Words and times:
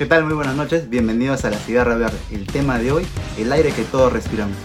¿Qué 0.00 0.06
tal? 0.06 0.24
Muy 0.24 0.32
buenas 0.32 0.56
noches, 0.56 0.88
bienvenidos 0.88 1.44
a 1.44 1.50
La 1.50 1.58
Cigarra 1.58 1.94
Verde. 1.94 2.16
El 2.30 2.46
tema 2.46 2.78
de 2.78 2.90
hoy, 2.90 3.06
el 3.36 3.52
aire 3.52 3.70
que 3.70 3.82
todos 3.82 4.10
respiramos. 4.10 4.56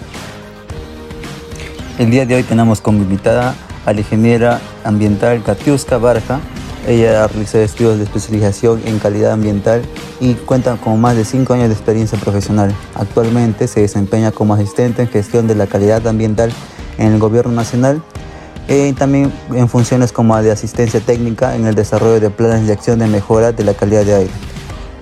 El 1.99 2.09
día 2.09 2.25
de 2.25 2.35
hoy 2.35 2.43
tenemos 2.43 2.79
como 2.79 2.99
invitada 2.99 3.53
a 3.85 3.91
la 3.91 3.99
ingeniera 3.99 4.61
ambiental 4.85 5.43
Katiuska 5.43 5.97
Barja. 5.97 6.39
Ella 6.87 7.27
realizó 7.27 7.57
estudios 7.57 7.97
de 7.97 8.05
especialización 8.05 8.81
en 8.85 8.97
calidad 8.97 9.33
ambiental 9.33 9.81
y 10.21 10.35
cuenta 10.35 10.77
con 10.77 11.01
más 11.01 11.17
de 11.17 11.25
5 11.25 11.53
años 11.53 11.67
de 11.67 11.73
experiencia 11.73 12.17
profesional. 12.17 12.73
Actualmente 12.93 13.67
se 13.67 13.81
desempeña 13.81 14.31
como 14.31 14.53
asistente 14.53 15.01
en 15.01 15.09
gestión 15.09 15.47
de 15.47 15.55
la 15.55 15.67
calidad 15.67 16.07
ambiental 16.07 16.49
en 16.97 17.11
el 17.11 17.19
Gobierno 17.19 17.51
Nacional 17.51 18.01
y 18.69 18.93
también 18.93 19.33
en 19.53 19.67
funciones 19.67 20.13
como 20.13 20.41
de 20.41 20.51
asistencia 20.51 21.01
técnica 21.01 21.57
en 21.57 21.65
el 21.65 21.75
desarrollo 21.75 22.21
de 22.21 22.29
planes 22.29 22.67
de 22.67 22.71
acción 22.71 22.99
de 22.99 23.07
mejora 23.07 23.51
de 23.51 23.65
la 23.65 23.73
calidad 23.73 24.05
de 24.05 24.15
aire, 24.15 24.31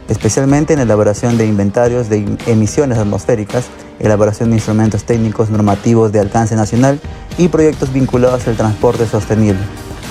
especialmente 0.10 0.74
en 0.74 0.80
la 0.80 0.84
elaboración 0.84 1.38
de 1.38 1.46
inventarios 1.46 2.10
de 2.10 2.38
emisiones 2.48 2.98
atmosféricas 2.98 3.70
elaboración 4.00 4.50
de 4.50 4.58
instrumentos 4.58 5.04
técnicos 5.04 5.50
normativos 5.50 6.12
de 6.12 6.20
alcance 6.20 6.56
nacional 6.56 7.00
y 7.38 7.48
proyectos 7.48 7.92
vinculados 7.94 8.48
al 8.48 8.56
transporte 8.56 9.08
sostenible, 9.08 9.62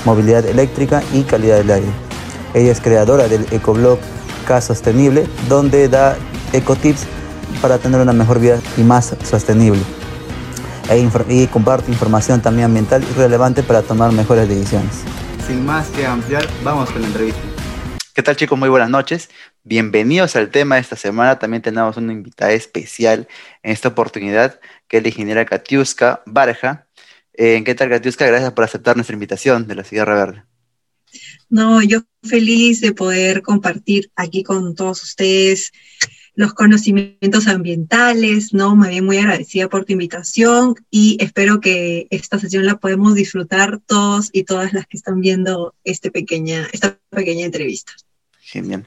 movilidad 0.05 0.45
eléctrica 0.47 1.03
y 1.13 1.23
calidad 1.23 1.59
del 1.59 1.71
aire. 1.71 1.91
Ella 2.55 2.73
es 2.73 2.81
creadora 2.81 3.29
del 3.29 3.47
ecoblog 3.51 3.99
K 4.47 4.61
Sostenible, 4.61 5.27
donde 5.49 5.89
da 5.89 6.17
ecotips 6.53 7.05
para 7.61 7.79
tener 7.79 8.01
una 8.01 8.13
mejor 8.13 8.41
vida 8.41 8.61
y 8.77 8.83
más 8.83 9.15
sostenible. 9.25 9.81
E 10.91 11.09
y 11.29 11.47
comparte 11.47 11.91
información 11.91 12.43
también 12.43 12.67
ambiental 12.67 13.05
y 13.09 13.15
relevante 13.15 13.63
para 13.63 13.83
tomar 13.83 14.13
mejores 14.13 14.49
decisiones. 14.49 15.03
Sin 15.47 15.65
más 15.65 15.87
que 15.89 16.07
ampliar, 16.07 16.47
vamos 16.65 16.91
con 16.91 17.03
la 17.03 17.09
entrevista. 17.09 17.41
¿Qué 18.15 18.23
tal 18.23 18.37
chicos? 18.37 18.59
Muy 18.59 18.69
buenas 18.69 18.91
noches. 18.91 19.31
Bienvenidos 19.65 20.35
al 20.35 20.51
tema 20.51 20.75
de 20.75 20.81
esta 20.81 20.97
semana. 20.97 21.39
También 21.39 21.63
tenemos 21.63 21.97
una 21.97 22.13
invitada 22.13 22.51
especial 22.53 23.29
en 23.63 23.71
esta 23.71 23.89
oportunidad, 23.89 24.59
que 24.89 24.97
es 24.97 25.05
la 25.05 25.09
ingeniera 25.11 25.47
Katiuska 25.47 26.25
Barja. 26.27 26.89
Eh, 27.33 27.63
¿Qué 27.65 27.75
tal 27.77 27.89
Katiuska? 27.89 28.27
Gracias 28.27 28.53
por 28.53 28.65
aceptar 28.65 28.97
nuestra 28.97 29.15
invitación 29.15 29.69
de 29.69 29.77
la 29.77 29.85
Sierra 29.85 30.17
Verde. 30.17 30.43
No, 31.49 31.81
yo 31.81 32.01
feliz 32.25 32.81
de 32.81 32.93
poder 32.93 33.43
compartir 33.43 34.11
aquí 34.17 34.43
con 34.43 34.75
todos 34.75 35.01
ustedes 35.05 35.71
los 36.35 36.55
conocimientos 36.55 37.47
ambientales, 37.47 38.53
¿no? 38.53 38.75
Me 38.75 38.89
bien 38.89 39.05
muy 39.05 39.19
agradecida 39.19 39.69
por 39.69 39.85
tu 39.85 39.93
invitación 39.93 40.75
y 40.91 41.19
espero 41.21 41.61
que 41.61 42.09
esta 42.11 42.41
sesión 42.41 42.67
la 42.67 42.81
podemos 42.81 43.15
disfrutar 43.15 43.79
todos 43.87 44.31
y 44.33 44.43
todas 44.43 44.73
las 44.73 44.89
que 44.89 44.97
están 44.97 45.21
viendo 45.21 45.77
este 45.85 46.11
pequeña, 46.11 46.69
esta 46.73 46.99
pequeña 47.11 47.45
entrevista. 47.47 47.93
Genial. 48.53 48.87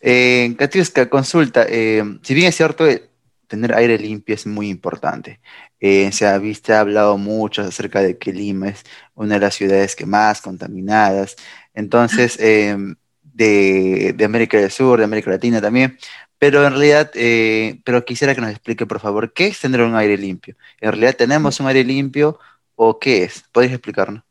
Eh, 0.00 0.54
Katiuska, 0.58 1.08
consulta, 1.08 1.64
eh, 1.68 2.02
si 2.22 2.34
bien 2.34 2.48
es 2.48 2.56
cierto, 2.56 2.86
eh, 2.86 3.08
tener 3.46 3.74
aire 3.74 3.98
limpio 3.98 4.34
es 4.34 4.46
muy 4.46 4.68
importante. 4.68 5.40
Eh, 5.80 6.12
se, 6.12 6.26
ha, 6.26 6.36
visto, 6.38 6.74
ha 6.74 6.80
hablado 6.80 7.16
mucho 7.16 7.62
acerca 7.62 8.02
de 8.02 8.18
que 8.18 8.32
Lima 8.32 8.68
es 8.68 8.84
una 9.14 9.34
de 9.34 9.40
las 9.40 9.54
ciudades 9.54 9.96
que 9.96 10.04
más 10.04 10.42
contaminadas. 10.42 11.36
Entonces, 11.74 12.36
de, 12.38 14.12
de 14.14 14.24
América 14.24 14.58
del 14.58 14.70
Sur, 14.70 14.98
de 14.98 15.04
América 15.04 15.30
Latina 15.30 15.60
también, 15.60 15.98
pero 16.38 16.66
en 16.66 16.72
realidad, 16.72 17.10
eh, 17.14 17.80
pero 17.84 18.04
quisiera 18.04 18.34
que 18.34 18.40
nos 18.40 18.50
explique, 18.50 18.86
por 18.86 19.00
favor, 19.00 19.32
¿qué 19.32 19.46
es 19.48 19.60
tener 19.60 19.80
un 19.80 19.96
aire 19.96 20.18
limpio? 20.18 20.56
¿En 20.80 20.92
realidad 20.92 21.16
tenemos 21.16 21.60
un 21.60 21.66
aire 21.68 21.84
limpio 21.84 22.38
o 22.74 22.98
qué 22.98 23.24
es? 23.24 23.44
¿Podrías 23.52 23.74
explicarnos? 23.74 24.22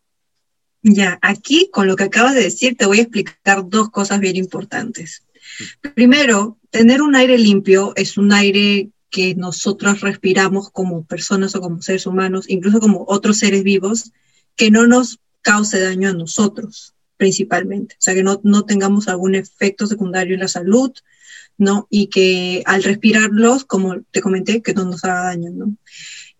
Ya, 0.88 1.17
aquí 1.23 1.72
con 1.73 1.88
lo 1.88 1.95
que 1.95 2.03
acabas 2.03 2.36
de 2.36 2.44
decir 2.44 2.78
te 2.78 2.86
voy 2.86 3.00
a 3.00 3.02
explicar 3.02 3.67
dos 3.67 3.89
cosas 3.89 4.19
bien 4.19 4.36
importantes. 4.36 5.23
Primero, 5.95 6.59
tener 6.69 7.02
un 7.02 7.16
aire 7.16 7.39
limpio 7.39 7.94
es 7.95 8.19
un 8.19 8.31
aire 8.31 8.89
que 9.10 9.33
nosotros 9.33 10.02
respiramos 10.02 10.70
como 10.70 11.04
personas 11.04 11.55
o 11.55 11.61
como 11.61 11.82
seres 11.82 12.05
humanos, 12.05 12.45
incluso 12.48 12.80
como 12.80 13.04
otros 13.08 13.39
seres 13.39 13.64
vivos, 13.64 14.11
que 14.55 14.70
no 14.70 14.86
nos 14.86 15.20
cause 15.42 15.80
daño 15.80 16.10
a 16.10 16.14
nosotros 16.14 16.93
principalmente. 17.17 17.95
O 17.95 18.02
sea, 18.02 18.14
que 18.14 18.21
no, 18.21 18.39
no 18.43 18.65
tengamos 18.65 19.08
algún 19.08 19.33
efecto 19.33 19.87
secundario 19.87 20.36
en 20.36 20.42
la 20.42 20.48
salud, 20.48 20.92
¿no? 21.58 21.87
Y 21.89 22.08
que 22.08 22.61
al 22.67 22.83
respirarlos, 22.83 23.65
como 23.65 24.02
te 24.11 24.21
comenté, 24.21 24.61
que 24.61 24.76
no 24.76 24.86
nos 24.86 25.04
haga 25.04 25.23
daño, 25.23 25.49
¿no? 25.49 25.77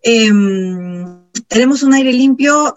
Em, 0.02 1.24
tenemos 1.48 1.82
un 1.82 1.94
aire 1.94 2.12
limpio, 2.12 2.76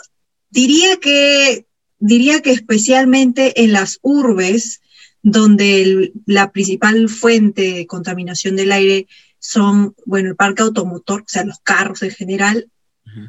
diría 0.50 0.98
que, 0.98 1.66
diría 2.00 2.42
que 2.42 2.52
especialmente 2.52 3.64
en 3.64 3.74
las 3.74 4.00
urbes, 4.02 4.82
donde 5.22 6.14
la 6.26 6.52
principal 6.52 7.10
fuente 7.10 7.74
de 7.74 7.88
contaminación 7.88 8.56
del 8.56 8.72
aire 8.72 9.08
son, 9.40 9.96
bueno, 10.06 10.30
el 10.30 10.36
parque 10.36 10.64
automotor, 10.64 11.22
o 11.22 11.26
sea, 11.28 11.46
los 11.46 11.60
carros 11.60 12.04
en 12.04 12.12
general, 12.12 12.70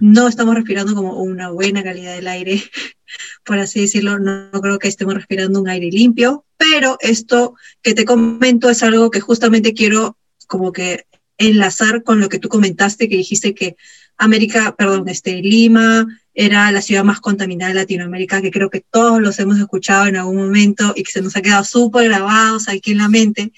no 0.00 0.28
estamos 0.28 0.54
respirando 0.54 0.94
como 0.94 1.22
una 1.22 1.50
buena 1.50 1.82
calidad 1.82 2.14
del 2.14 2.28
aire, 2.28 2.62
por 3.44 3.59
así 3.59 3.80
decirlo, 3.80 4.19
no, 4.19 4.50
creo 4.60 4.78
que 4.78 4.88
estemos 4.88 5.14
respirando 5.14 5.60
un 5.60 5.69
aire 5.69 5.88
limpio, 5.91 6.44
pero 6.56 6.98
esto 7.00 7.54
que 7.82 7.94
te 7.94 8.04
comento 8.04 8.69
es 8.69 8.82
algo 8.82 9.10
que 9.10 9.20
justamente 9.20 9.72
quiero 9.72 10.16
como 10.47 10.72
que 10.72 11.06
enlazar 11.38 12.03
con 12.03 12.20
lo 12.20 12.28
que 12.28 12.38
tú 12.38 12.48
comentaste, 12.48 13.09
que 13.09 13.16
dijiste 13.16 13.54
que 13.54 13.76
América, 14.19 14.75
perdón, 14.76 15.09
este, 15.09 15.41
Lima 15.41 16.06
era 16.34 16.70
la 16.72 16.82
ciudad 16.82 17.04
más 17.04 17.20
contaminada 17.20 17.72
de 17.72 17.80
Latinoamérica, 17.80 18.41
que 18.41 18.50
creo 18.50 18.70
que 18.70 18.80
todos 18.80 19.20
los 19.20 19.38
hemos 19.38 19.58
escuchado 19.58 20.06
en 20.06 20.16
algún 20.16 20.36
momento 20.36 20.92
y 20.96 21.02
que 21.02 21.12
se 21.12 21.22
nos 21.22 21.36
ha 21.36 21.42
quedado 21.42 21.64
súper 21.64 22.04
grabados 22.08 22.68
aquí 22.68 22.92
en 22.92 22.98
la 22.98 23.08
mente, 23.08 23.52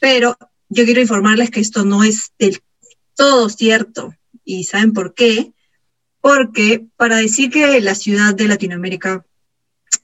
pero 0.00 0.36
yo 0.68 0.84
quiero 0.84 1.00
informarles 1.00 1.50
que 1.50 1.60
esto 1.60 1.84
no 1.84 2.02
es 2.04 2.32
del 2.38 2.60
todo 3.14 3.48
cierto. 3.48 4.14
¿Y 4.44 4.64
saben 4.64 4.92
por 4.92 5.14
qué? 5.14 5.54
porque 6.24 6.86
para 6.96 7.16
decir 7.16 7.50
que 7.50 7.82
la 7.82 7.94
ciudad 7.94 8.34
de 8.34 8.48
Latinoamérica 8.48 9.26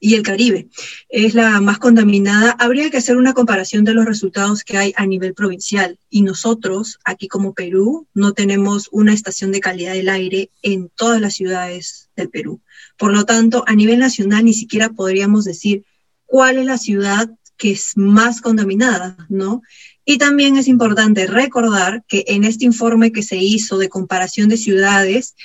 y 0.03 0.15
el 0.15 0.23
Caribe 0.23 0.67
es 1.09 1.35
la 1.35 1.61
más 1.61 1.77
contaminada, 1.77 2.55
habría 2.59 2.89
que 2.89 2.97
hacer 2.97 3.17
una 3.17 3.33
comparación 3.33 3.85
de 3.85 3.93
los 3.93 4.03
resultados 4.03 4.63
que 4.63 4.75
hay 4.75 4.93
a 4.97 5.05
nivel 5.05 5.35
provincial. 5.35 5.99
Y 6.09 6.23
nosotros, 6.23 6.99
aquí 7.05 7.27
como 7.27 7.53
Perú, 7.53 8.07
no 8.15 8.33
tenemos 8.33 8.89
una 8.91 9.13
estación 9.13 9.51
de 9.51 9.59
calidad 9.59 9.93
del 9.93 10.09
aire 10.09 10.49
en 10.63 10.89
todas 10.89 11.21
las 11.21 11.35
ciudades 11.35 12.09
del 12.15 12.29
Perú. 12.29 12.61
Por 12.97 13.13
lo 13.13 13.25
tanto, 13.25 13.63
a 13.67 13.75
nivel 13.75 13.99
nacional 13.99 14.43
ni 14.43 14.55
siquiera 14.55 14.89
podríamos 14.89 15.45
decir 15.45 15.85
cuál 16.25 16.57
es 16.57 16.65
la 16.65 16.79
ciudad 16.79 17.29
que 17.55 17.69
es 17.69 17.95
más 17.95 18.41
contaminada, 18.41 19.27
¿no? 19.29 19.61
Y 20.03 20.17
también 20.17 20.57
es 20.57 20.67
importante 20.67 21.27
recordar 21.27 22.03
que 22.07 22.23
en 22.27 22.43
este 22.43 22.65
informe 22.65 23.11
que 23.11 23.21
se 23.21 23.37
hizo 23.37 23.77
de 23.77 23.87
comparación 23.87 24.49
de 24.49 24.57
ciudades, 24.57 25.35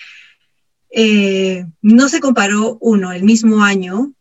eh, 0.89 1.67
no 1.83 2.09
se 2.09 2.21
comparó 2.21 2.79
uno, 2.81 3.13
el 3.13 3.23
mismo 3.23 3.63
año, 3.63 4.15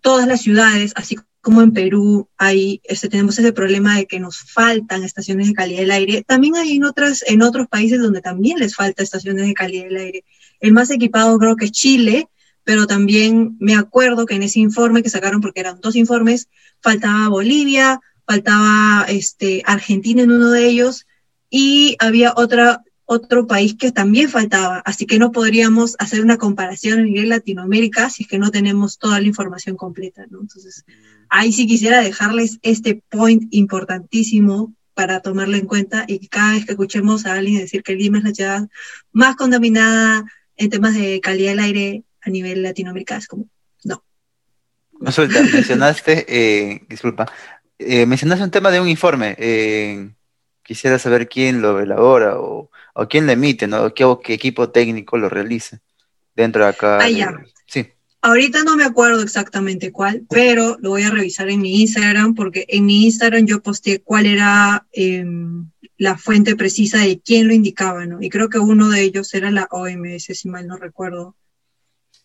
todas 0.00 0.26
las 0.26 0.42
ciudades, 0.42 0.92
así 0.96 1.16
como 1.40 1.62
en 1.62 1.72
Perú 1.72 2.28
hay, 2.36 2.80
este, 2.84 3.08
tenemos 3.08 3.38
ese 3.38 3.52
problema 3.52 3.96
de 3.96 4.06
que 4.06 4.20
nos 4.20 4.38
faltan 4.38 5.04
estaciones 5.04 5.48
de 5.48 5.54
calidad 5.54 5.80
del 5.80 5.90
aire, 5.90 6.22
también 6.26 6.56
hay 6.56 6.76
en, 6.76 6.84
otras, 6.84 7.24
en 7.26 7.42
otros 7.42 7.66
países 7.68 8.00
donde 8.00 8.20
también 8.20 8.58
les 8.58 8.74
falta 8.74 9.02
estaciones 9.02 9.46
de 9.46 9.54
calidad 9.54 9.84
del 9.84 9.96
aire. 9.96 10.24
El 10.60 10.72
más 10.72 10.90
equipado 10.90 11.38
creo 11.38 11.56
que 11.56 11.66
es 11.66 11.72
Chile, 11.72 12.28
pero 12.64 12.86
también 12.86 13.56
me 13.58 13.74
acuerdo 13.74 14.26
que 14.26 14.34
en 14.34 14.42
ese 14.42 14.60
informe 14.60 15.02
que 15.02 15.08
sacaron, 15.08 15.40
porque 15.40 15.60
eran 15.60 15.80
dos 15.80 15.96
informes, 15.96 16.48
faltaba 16.82 17.28
Bolivia, 17.28 18.00
faltaba 18.26 19.06
este, 19.08 19.62
Argentina 19.64 20.22
en 20.22 20.30
uno 20.30 20.50
de 20.50 20.66
ellos, 20.66 21.06
y 21.48 21.96
había 21.98 22.34
otra 22.36 22.82
otro 23.12 23.48
país 23.48 23.74
que 23.74 23.90
también 23.90 24.28
faltaba. 24.28 24.78
Así 24.84 25.04
que 25.04 25.18
no 25.18 25.32
podríamos 25.32 25.96
hacer 25.98 26.20
una 26.20 26.38
comparación 26.38 27.00
a 27.00 27.02
nivel 27.02 27.30
Latinoamérica 27.30 28.08
si 28.08 28.22
es 28.22 28.28
que 28.28 28.38
no 28.38 28.52
tenemos 28.52 28.98
toda 28.98 29.20
la 29.20 29.26
información 29.26 29.76
completa, 29.76 30.26
¿no? 30.30 30.40
Entonces, 30.40 30.84
ahí 31.28 31.52
sí 31.52 31.66
quisiera 31.66 32.00
dejarles 32.02 32.60
este 32.62 33.02
point 33.08 33.48
importantísimo 33.50 34.72
para 34.94 35.18
tomarlo 35.18 35.56
en 35.56 35.66
cuenta 35.66 36.04
y 36.06 36.20
que 36.20 36.28
cada 36.28 36.52
vez 36.52 36.66
que 36.66 36.72
escuchemos 36.72 37.26
a 37.26 37.34
alguien 37.34 37.58
decir 37.58 37.82
que 37.82 37.96
Lima 37.96 38.18
es 38.18 38.24
la 38.24 38.34
ciudad 38.34 38.68
más 39.10 39.34
contaminada 39.34 40.24
en 40.56 40.70
temas 40.70 40.94
de 40.94 41.20
calidad 41.20 41.50
del 41.50 41.58
aire 41.58 42.04
a 42.22 42.30
nivel 42.30 42.62
Latinoamérica, 42.62 43.16
es 43.16 43.26
como, 43.26 43.48
no. 43.82 44.04
Consulta, 44.92 45.42
mencionaste, 45.42 46.26
eh, 46.28 46.82
disculpa, 46.88 47.26
eh, 47.76 48.06
mencionaste 48.06 48.44
un 48.44 48.50
tema 48.52 48.70
de 48.70 48.80
un 48.80 48.88
informe. 48.88 49.34
Eh, 49.36 50.10
quisiera 50.62 51.00
saber 51.00 51.28
quién 51.28 51.60
lo 51.60 51.80
elabora 51.80 52.38
o 52.38 52.69
o 52.94 53.08
quién 53.08 53.26
le 53.26 53.34
emite, 53.34 53.66
¿no? 53.66 53.92
¿Qué, 53.94 54.04
qué 54.22 54.34
equipo 54.34 54.70
técnico 54.70 55.18
lo 55.18 55.28
realiza 55.28 55.80
dentro 56.34 56.64
de 56.64 56.70
acá? 56.70 56.98
Ah, 57.00 57.10
ya. 57.10 57.34
Sí. 57.66 57.86
Ahorita 58.22 58.64
no 58.64 58.76
me 58.76 58.84
acuerdo 58.84 59.22
exactamente 59.22 59.92
cuál, 59.92 60.26
pero 60.28 60.76
lo 60.80 60.90
voy 60.90 61.02
a 61.04 61.10
revisar 61.10 61.48
en 61.48 61.62
mi 61.62 61.80
Instagram 61.80 62.34
porque 62.34 62.66
en 62.68 62.84
mi 62.84 63.04
Instagram 63.06 63.46
yo 63.46 63.62
posté 63.62 64.02
cuál 64.02 64.26
era 64.26 64.86
em, 64.92 65.70
la 65.96 66.18
fuente 66.18 66.54
precisa 66.54 66.98
de 66.98 67.18
quién 67.20 67.48
lo 67.48 67.54
indicaba, 67.54 68.04
¿no? 68.04 68.20
Y 68.20 68.28
creo 68.28 68.50
que 68.50 68.58
uno 68.58 68.90
de 68.90 69.02
ellos 69.02 69.32
era 69.32 69.50
la 69.50 69.68
OMS, 69.70 70.24
si 70.34 70.48
mal 70.48 70.66
no 70.66 70.76
recuerdo. 70.76 71.34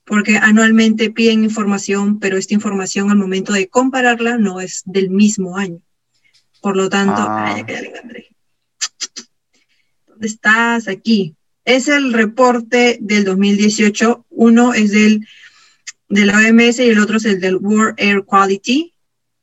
Porque 0.04 0.38
anualmente 0.38 1.12
piden 1.12 1.46
información, 1.46 2.20
pero 2.20 2.38
esta 2.38 2.54
información 2.54 3.10
al 3.10 3.18
momento 3.18 3.54
de 3.54 3.70
compararla 3.70 4.38
no 4.38 4.60
es 4.60 4.84
del 4.86 5.10
mismo 5.10 5.58
año. 5.58 5.80
Por 6.62 6.76
lo 6.76 6.90
tanto, 6.90 7.22
ah. 7.22 7.56
¿Dónde 10.16 10.28
estás? 10.28 10.88
Aquí. 10.88 11.36
Es 11.66 11.90
el 11.90 12.14
reporte 12.14 12.98
del 13.02 13.26
2018. 13.26 14.26
Uno 14.30 14.74
es 14.74 14.92
del 14.92 15.28
de 16.08 16.26
la 16.26 16.38
OMS 16.38 16.80
y 16.80 16.90
el 16.90 17.00
otro 17.00 17.18
es 17.18 17.26
el 17.26 17.42
del 17.42 17.58
World 17.58 17.96
Air 17.98 18.24
Quality 18.24 18.94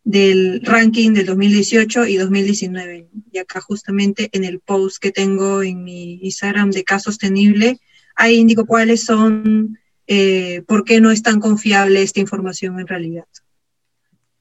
del 0.02 0.62
ranking 0.64 1.12
del 1.12 1.26
2018 1.26 2.06
y 2.06 2.16
2019. 2.16 3.08
Y 3.30 3.38
acá 3.38 3.60
justamente 3.60 4.30
en 4.32 4.44
el 4.44 4.60
post 4.60 4.96
que 4.96 5.12
tengo 5.12 5.62
en 5.62 5.84
mi 5.84 6.14
Instagram 6.22 6.70
de 6.70 6.84
Caso 6.84 7.10
Sostenible, 7.10 7.78
ahí 8.16 8.36
indico 8.36 8.64
cuáles 8.64 9.04
son, 9.04 9.78
eh, 10.06 10.62
por 10.66 10.84
qué 10.84 11.02
no 11.02 11.10
es 11.10 11.22
tan 11.22 11.38
confiable 11.38 12.02
esta 12.02 12.20
información 12.20 12.80
en 12.80 12.86
realidad. 12.86 13.26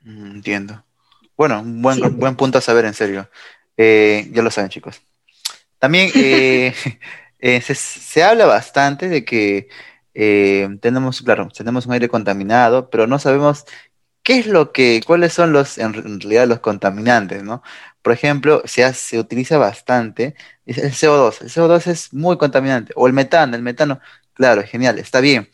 Mm, 0.03 0.35
entiendo. 0.35 0.85
Bueno, 1.35 1.59
un 1.59 1.81
buen, 1.81 2.17
buen 2.17 2.37
punto 2.37 2.57
a 2.57 2.61
saber, 2.61 2.85
en 2.85 2.93
serio. 2.93 3.29
Eh, 3.75 4.29
ya 4.31 4.41
lo 4.41 4.49
saben, 4.49 4.69
chicos. 4.69 5.01
También 5.81 6.11
eh, 6.15 6.73
se, 7.41 7.75
se, 7.75 8.23
habla 8.23 8.45
bastante 8.45 9.09
de 9.09 9.25
que 9.25 9.67
tenemos, 10.81 11.21
claro, 11.21 11.49
tenemos 11.49 11.85
un 11.85 11.93
aire 11.93 12.07
contaminado, 12.07 12.89
pero 12.89 13.07
no 13.07 13.19
sabemos 13.19 13.65
¿qué 14.23 14.39
es 14.39 14.47
lo 14.47 14.71
que, 14.71 15.01
cuáles 15.05 15.33
son 15.33 15.53
los, 15.53 15.77
en 15.77 15.93
realidad, 15.93 16.47
los 16.47 16.59
contaminantes, 16.59 17.43
¿no? 17.43 17.63
Por 18.01 18.13
ejemplo, 18.13 18.61
se, 18.65 18.91
se 18.93 19.19
utiliza 19.19 19.57
bastante 19.57 20.35
el 20.65 20.91
CO2. 20.91 21.41
El 21.41 21.49
CO2 21.49 21.87
es 21.87 22.13
muy 22.13 22.37
contaminante. 22.37 22.93
O 22.95 23.07
el 23.07 23.13
metano, 23.13 23.55
el 23.55 23.61
metano, 23.63 23.99
claro, 24.33 24.63
genial, 24.63 24.99
está 24.99 25.21
bien. 25.21 25.49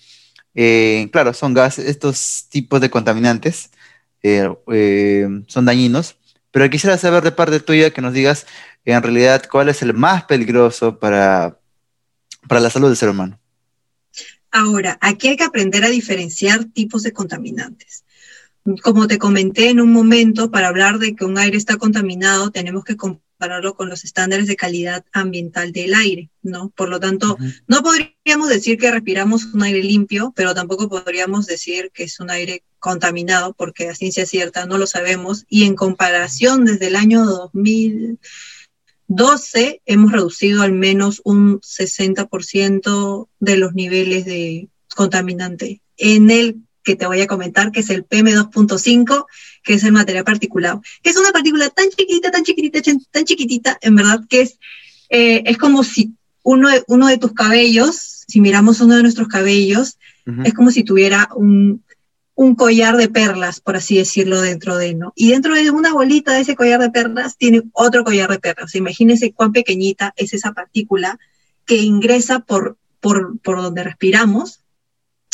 Eh, 0.55 1.09
claro, 1.11 1.33
son 1.33 1.53
gases, 1.53 1.85
estos 1.87 2.47
tipos 2.49 2.81
de 2.81 2.89
contaminantes 2.89 3.71
eh, 4.23 4.49
eh, 4.73 5.27
son 5.47 5.65
dañinos, 5.65 6.17
pero 6.51 6.69
quisiera 6.69 6.97
saber 6.97 7.23
de 7.23 7.31
parte 7.31 7.59
tuya 7.59 7.91
que 7.91 8.01
nos 8.01 8.13
digas 8.13 8.47
en 8.93 9.03
realidad 9.03 9.43
cuál 9.51 9.69
es 9.69 9.81
el 9.81 9.93
más 9.93 10.23
peligroso 10.23 10.97
para, 10.97 11.59
para 12.47 12.61
la 12.61 12.69
salud 12.69 12.87
del 12.87 12.97
ser 12.97 13.09
humano. 13.09 13.39
Ahora, 14.51 14.97
aquí 15.01 15.27
hay 15.27 15.35
que 15.35 15.43
aprender 15.43 15.83
a 15.83 15.89
diferenciar 15.89 16.65
tipos 16.65 17.03
de 17.03 17.11
contaminantes. 17.11 18.05
Como 18.81 19.07
te 19.07 19.17
comenté 19.17 19.69
en 19.69 19.81
un 19.81 19.91
momento, 19.91 20.51
para 20.51 20.69
hablar 20.69 20.99
de 20.99 21.15
que 21.15 21.25
un 21.25 21.37
aire 21.37 21.57
está 21.57 21.77
contaminado, 21.77 22.51
tenemos 22.51 22.83
que 22.83 22.97
compararlo 22.97 23.75
con 23.75 23.87
los 23.89 24.03
estándares 24.03 24.47
de 24.47 24.55
calidad 24.55 25.05
ambiental 25.13 25.71
del 25.71 25.93
aire, 25.93 26.29
¿no? 26.41 26.69
Por 26.69 26.89
lo 26.89 26.99
tanto, 26.99 27.37
no 27.67 27.83
podríamos 27.83 28.49
decir 28.49 28.77
que 28.77 28.91
respiramos 28.91 29.45
un 29.53 29.63
aire 29.63 29.83
limpio, 29.83 30.33
pero 30.35 30.55
tampoco 30.55 30.89
podríamos 30.89 31.45
decir 31.45 31.91
que 31.93 32.03
es 32.03 32.19
un 32.19 32.29
aire 32.29 32.63
contaminado, 32.79 33.53
porque 33.53 33.89
a 33.89 33.95
ciencia 33.95 34.25
cierta 34.25 34.65
no 34.65 34.77
lo 34.77 34.87
sabemos. 34.87 35.45
Y 35.47 35.65
en 35.65 35.75
comparación, 35.75 36.65
desde 36.65 36.87
el 36.87 36.95
año 36.95 37.51
2012 39.07 39.81
hemos 39.85 40.11
reducido 40.11 40.61
al 40.61 40.73
menos 40.73 41.21
un 41.23 41.59
60% 41.61 43.27
de 43.39 43.57
los 43.57 43.73
niveles 43.73 44.25
de 44.25 44.69
contaminante. 44.95 45.81
En 45.97 46.29
el 46.29 46.57
que 46.83 46.95
te 46.95 47.07
voy 47.07 47.21
a 47.21 47.27
comentar, 47.27 47.71
que 47.71 47.81
es 47.81 47.89
el 47.89 48.07
PM2.5, 48.07 49.25
que 49.63 49.73
es 49.73 49.83
el 49.83 49.91
material 49.91 50.23
particulado, 50.23 50.81
que 51.03 51.09
es 51.09 51.17
una 51.17 51.31
partícula 51.31 51.69
tan 51.69 51.89
chiquitita, 51.89 52.31
tan 52.31 52.43
chiquitita, 52.43 52.81
tan 53.11 53.25
chiquitita, 53.25 53.77
en 53.81 53.95
verdad, 53.95 54.21
que 54.29 54.41
es, 54.41 54.59
eh, 55.09 55.43
es 55.45 55.57
como 55.57 55.83
si 55.83 56.13
uno 56.43 56.69
de, 56.69 56.83
uno 56.87 57.07
de 57.07 57.17
tus 57.17 57.33
cabellos, 57.33 58.23
si 58.27 58.39
miramos 58.39 58.79
uno 58.79 58.95
de 58.95 59.03
nuestros 59.03 59.27
cabellos, 59.27 59.97
es 60.43 60.53
como 60.53 60.71
si 60.71 60.83
tuviera 60.83 61.29
un, 61.35 61.83
un 62.37 62.53
collar 62.53 62.97
de 62.97 63.09
perlas, 63.09 63.59
por 63.61 63.77
así 63.77 63.97
decirlo, 63.97 64.39
dentro 64.41 64.77
de, 64.77 64.93
¿no? 64.93 65.11
Y 65.15 65.31
dentro 65.31 65.55
de 65.55 65.71
una 65.71 65.91
bolita 65.91 66.33
de 66.33 66.41
ese 66.41 66.55
collar 66.55 66.79
de 66.79 66.91
perlas 66.91 67.35
tiene 67.35 67.63
otro 67.73 68.03
collar 68.03 68.29
de 68.29 68.37
perlas. 68.37 68.75
imagínense 68.75 69.33
cuán 69.33 69.51
pequeñita 69.51 70.13
es 70.15 70.35
esa 70.35 70.51
partícula 70.51 71.17
que 71.65 71.77
ingresa 71.77 72.41
por, 72.41 72.77
por, 72.99 73.39
por 73.39 73.57
donde 73.57 73.83
respiramos 73.83 74.61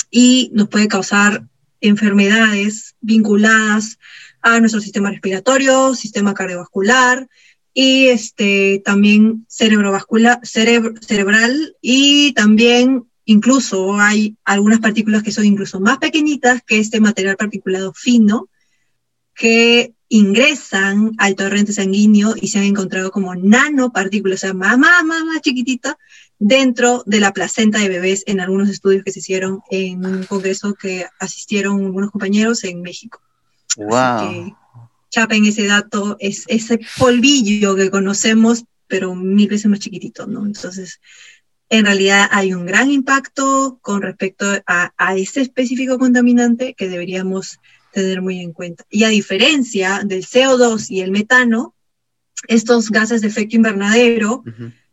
y 0.09 0.49
nos 0.53 0.69
puede 0.69 0.87
causar 0.87 1.43
enfermedades 1.81 2.95
vinculadas 3.01 3.99
a 4.41 4.61
nuestro 4.61 4.79
sistema 4.79 5.11
respiratorio, 5.11 5.95
sistema 5.95 6.33
cardiovascular 6.33 7.27
y 7.73 8.07
este, 8.07 8.81
también 8.85 9.45
cerebrovascular, 9.49 10.39
cerebral 10.45 11.75
y 11.81 12.31
también 12.31 13.07
incluso 13.25 13.99
hay 13.99 14.35
algunas 14.43 14.79
partículas 14.79 15.23
que 15.23 15.31
son 15.31 15.45
incluso 15.45 15.79
más 15.79 15.97
pequeñitas 15.97 16.61
que 16.63 16.79
este 16.79 16.99
material 16.99 17.37
particulado 17.37 17.93
fino 17.93 18.49
que 19.35 19.93
ingresan 20.09 21.13
al 21.17 21.35
torrente 21.35 21.73
sanguíneo 21.73 22.35
y 22.39 22.49
se 22.49 22.59
han 22.59 22.65
encontrado 22.65 23.11
como 23.11 23.33
nanopartículas, 23.33 24.39
o 24.39 24.41
sea, 24.41 24.53
más, 24.53 24.77
más, 24.77 25.03
más, 25.03 25.23
más 25.23 25.41
chiquitita, 25.41 25.97
dentro 26.37 27.03
de 27.07 27.19
la 27.19 27.33
placenta 27.33 27.79
de 27.79 27.89
bebés 27.89 28.23
en 28.27 28.39
algunos 28.39 28.69
estudios 28.69 29.03
que 29.03 29.11
se 29.11 29.19
hicieron 29.19 29.61
en 29.71 30.05
un 30.05 30.23
congreso 30.25 30.75
que 30.75 31.07
asistieron 31.19 31.83
algunos 31.83 32.11
compañeros 32.11 32.63
en 32.63 32.81
México. 32.81 33.21
Wow. 33.77 33.95
Así 33.95 34.27
que 34.27 34.53
chapen 35.09 35.45
ese 35.45 35.65
dato, 35.67 36.17
es 36.19 36.43
ese 36.47 36.79
polvillo 36.97 37.75
que 37.75 37.89
conocemos, 37.89 38.65
pero 38.87 39.15
mil 39.15 39.47
veces 39.47 39.67
más 39.67 39.79
chiquitito, 39.79 40.27
¿no? 40.27 40.45
Entonces, 40.45 40.99
en 41.73 41.85
realidad 41.85 42.29
hay 42.31 42.53
un 42.53 42.67
gran 42.67 42.91
impacto 42.91 43.79
con 43.81 44.03
respecto 44.03 44.45
a, 44.67 44.93
a 44.95 45.15
ese 45.15 45.41
específico 45.41 45.97
contaminante 45.97 46.75
que 46.75 46.87
deberíamos 46.87 47.59
tener 47.91 48.21
muy 48.21 48.41
en 48.41 48.53
cuenta. 48.53 48.85
Y 48.91 49.05
a 49.05 49.09
diferencia 49.09 50.01
del 50.05 50.23
CO2 50.23 50.91
y 50.91 51.01
el 51.01 51.09
metano, 51.09 51.73
estos 52.47 52.91
gases 52.91 53.21
de 53.21 53.27
efecto 53.27 53.55
invernadero, 53.55 54.43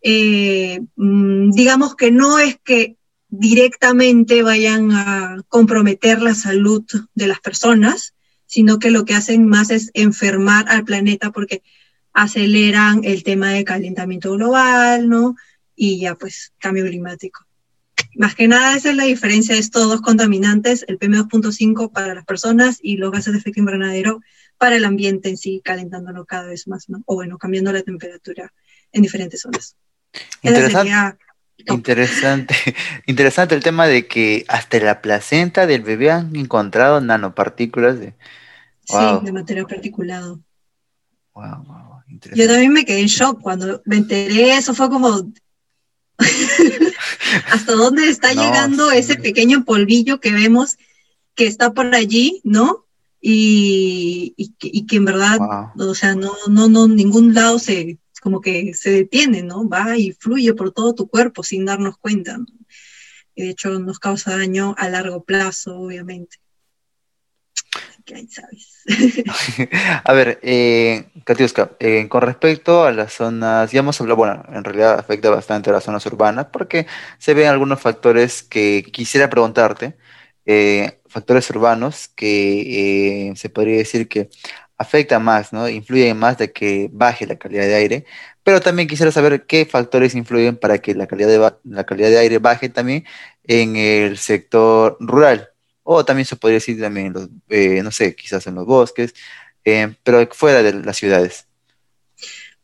eh, 0.00 0.80
mm, 0.96 1.50
digamos 1.50 1.96
que 1.96 2.10
no 2.10 2.38
es 2.38 2.58
que 2.64 2.96
directamente 3.28 4.42
vayan 4.42 4.90
a 4.92 5.36
comprometer 5.48 6.22
la 6.22 6.34
salud 6.34 6.82
de 7.14 7.26
las 7.26 7.40
personas, 7.40 8.14
sino 8.46 8.78
que 8.78 8.90
lo 8.90 9.04
que 9.04 9.14
hacen 9.14 9.46
más 9.46 9.68
es 9.70 9.90
enfermar 9.92 10.64
al 10.70 10.84
planeta 10.84 11.30
porque 11.30 11.62
aceleran 12.14 13.02
el 13.04 13.22
tema 13.22 13.50
de 13.50 13.64
calentamiento 13.64 14.32
global, 14.32 15.10
¿no? 15.10 15.36
Y 15.82 15.98
ya 15.98 16.14
pues 16.14 16.52
cambio 16.58 16.84
climático. 16.84 17.46
Más 18.14 18.34
que 18.34 18.48
nada 18.48 18.76
esa 18.76 18.90
es 18.90 18.96
la 18.96 19.04
diferencia 19.04 19.54
de 19.54 19.62
estos 19.62 19.88
dos 19.88 20.02
contaminantes, 20.02 20.84
el 20.88 20.98
PM2.5 20.98 21.90
para 21.90 22.14
las 22.14 22.26
personas 22.26 22.78
y 22.82 22.98
los 22.98 23.10
gases 23.10 23.32
de 23.32 23.38
efecto 23.38 23.60
invernadero 23.60 24.20
para 24.58 24.76
el 24.76 24.84
ambiente 24.84 25.30
en 25.30 25.38
sí, 25.38 25.62
calentándolo 25.64 26.26
cada 26.26 26.48
vez 26.48 26.68
más, 26.68 26.90
¿no? 26.90 27.02
O 27.06 27.14
bueno, 27.14 27.38
cambiando 27.38 27.72
la 27.72 27.80
temperatura 27.80 28.52
en 28.92 29.00
diferentes 29.00 29.40
zonas. 29.40 29.74
Interesante. 30.42 30.92
Interesante, 31.66 32.54
interesante 33.06 33.54
el 33.54 33.62
tema 33.62 33.86
de 33.86 34.06
que 34.06 34.44
hasta 34.48 34.78
la 34.80 35.00
placenta 35.00 35.66
del 35.66 35.80
bebé 35.80 36.10
han 36.10 36.36
encontrado 36.36 37.00
nanopartículas 37.00 37.98
de, 38.00 38.14
sí, 38.84 38.96
de 39.22 39.32
material 39.32 39.66
particulado. 39.66 40.40
Yo 42.34 42.46
también 42.46 42.72
me 42.74 42.84
quedé 42.84 43.00
en 43.00 43.06
shock 43.06 43.40
cuando 43.40 43.80
me 43.86 43.96
enteré, 43.96 44.56
eso 44.56 44.74
fue 44.74 44.90
como 44.90 45.30
hasta 47.52 47.72
dónde 47.72 48.08
está 48.08 48.32
llegando 48.32 48.90
ese 48.90 49.16
pequeño 49.16 49.64
polvillo 49.64 50.20
que 50.20 50.32
vemos 50.32 50.78
que 51.34 51.46
está 51.46 51.72
por 51.72 51.94
allí, 51.94 52.40
¿no? 52.44 52.86
Y, 53.20 54.34
y, 54.36 54.86
que 54.86 54.96
en 54.96 55.04
verdad, 55.04 55.38
o 55.76 55.94
sea, 55.94 56.14
no, 56.14 56.32
no, 56.48 56.68
no, 56.68 56.88
ningún 56.88 57.34
lado 57.34 57.58
se, 57.58 57.98
como 58.20 58.40
que 58.40 58.72
se 58.74 58.90
detiene, 58.90 59.42
¿no? 59.42 59.68
Va 59.68 59.96
y 59.98 60.12
fluye 60.12 60.54
por 60.54 60.72
todo 60.72 60.94
tu 60.94 61.08
cuerpo 61.08 61.42
sin 61.42 61.66
darnos 61.66 61.98
cuenta. 61.98 62.38
Y 63.34 63.42
de 63.42 63.50
hecho 63.50 63.78
nos 63.78 63.98
causa 63.98 64.36
daño 64.36 64.74
a 64.78 64.88
largo 64.88 65.24
plazo, 65.24 65.78
obviamente. 65.78 66.38
A 70.04 70.12
ver, 70.12 70.38
eh, 70.42 71.04
Katiuska, 71.24 71.72
eh, 71.80 72.08
con 72.08 72.22
respecto 72.22 72.84
a 72.84 72.92
las 72.92 73.12
zonas, 73.12 73.70
ya 73.72 73.80
hemos 73.80 74.00
hablado, 74.00 74.16
bueno, 74.16 74.42
en 74.48 74.64
realidad 74.64 74.98
afecta 74.98 75.30
bastante 75.30 75.70
a 75.70 75.74
las 75.74 75.84
zonas 75.84 76.04
urbanas 76.06 76.46
porque 76.52 76.86
se 77.18 77.34
ven 77.34 77.48
algunos 77.48 77.80
factores 77.80 78.42
que 78.42 78.84
quisiera 78.92 79.30
preguntarte, 79.30 79.96
eh, 80.46 81.00
factores 81.08 81.48
urbanos 81.50 82.08
que 82.08 83.30
eh, 83.30 83.36
se 83.36 83.50
podría 83.50 83.76
decir 83.78 84.08
que 84.08 84.30
afecta 84.78 85.18
más, 85.18 85.52
¿no? 85.52 85.68
Influye 85.68 86.14
más 86.14 86.38
de 86.38 86.52
que 86.52 86.88
baje 86.92 87.26
la 87.26 87.36
calidad 87.36 87.64
de 87.64 87.74
aire, 87.74 88.06
pero 88.42 88.60
también 88.60 88.88
quisiera 88.88 89.12
saber 89.12 89.46
qué 89.46 89.66
factores 89.66 90.14
influyen 90.14 90.56
para 90.56 90.78
que 90.78 90.94
la 90.94 91.06
calidad 91.06 91.28
de, 91.28 91.52
la 91.64 91.84
calidad 91.84 92.08
de 92.08 92.18
aire 92.18 92.38
baje 92.38 92.70
también 92.70 93.04
en 93.44 93.76
el 93.76 94.16
sector 94.18 94.96
rural, 95.00 95.49
o 95.82 96.04
también 96.04 96.26
se 96.26 96.36
podría 96.36 96.56
decir 96.56 96.80
también, 96.80 97.12
los, 97.12 97.28
eh, 97.48 97.82
no 97.82 97.90
sé, 97.90 98.14
quizás 98.14 98.46
en 98.46 98.54
los 98.54 98.66
bosques, 98.66 99.14
eh, 99.64 99.94
pero 100.02 100.26
fuera 100.32 100.62
de 100.62 100.72
las 100.72 100.96
ciudades. 100.96 101.46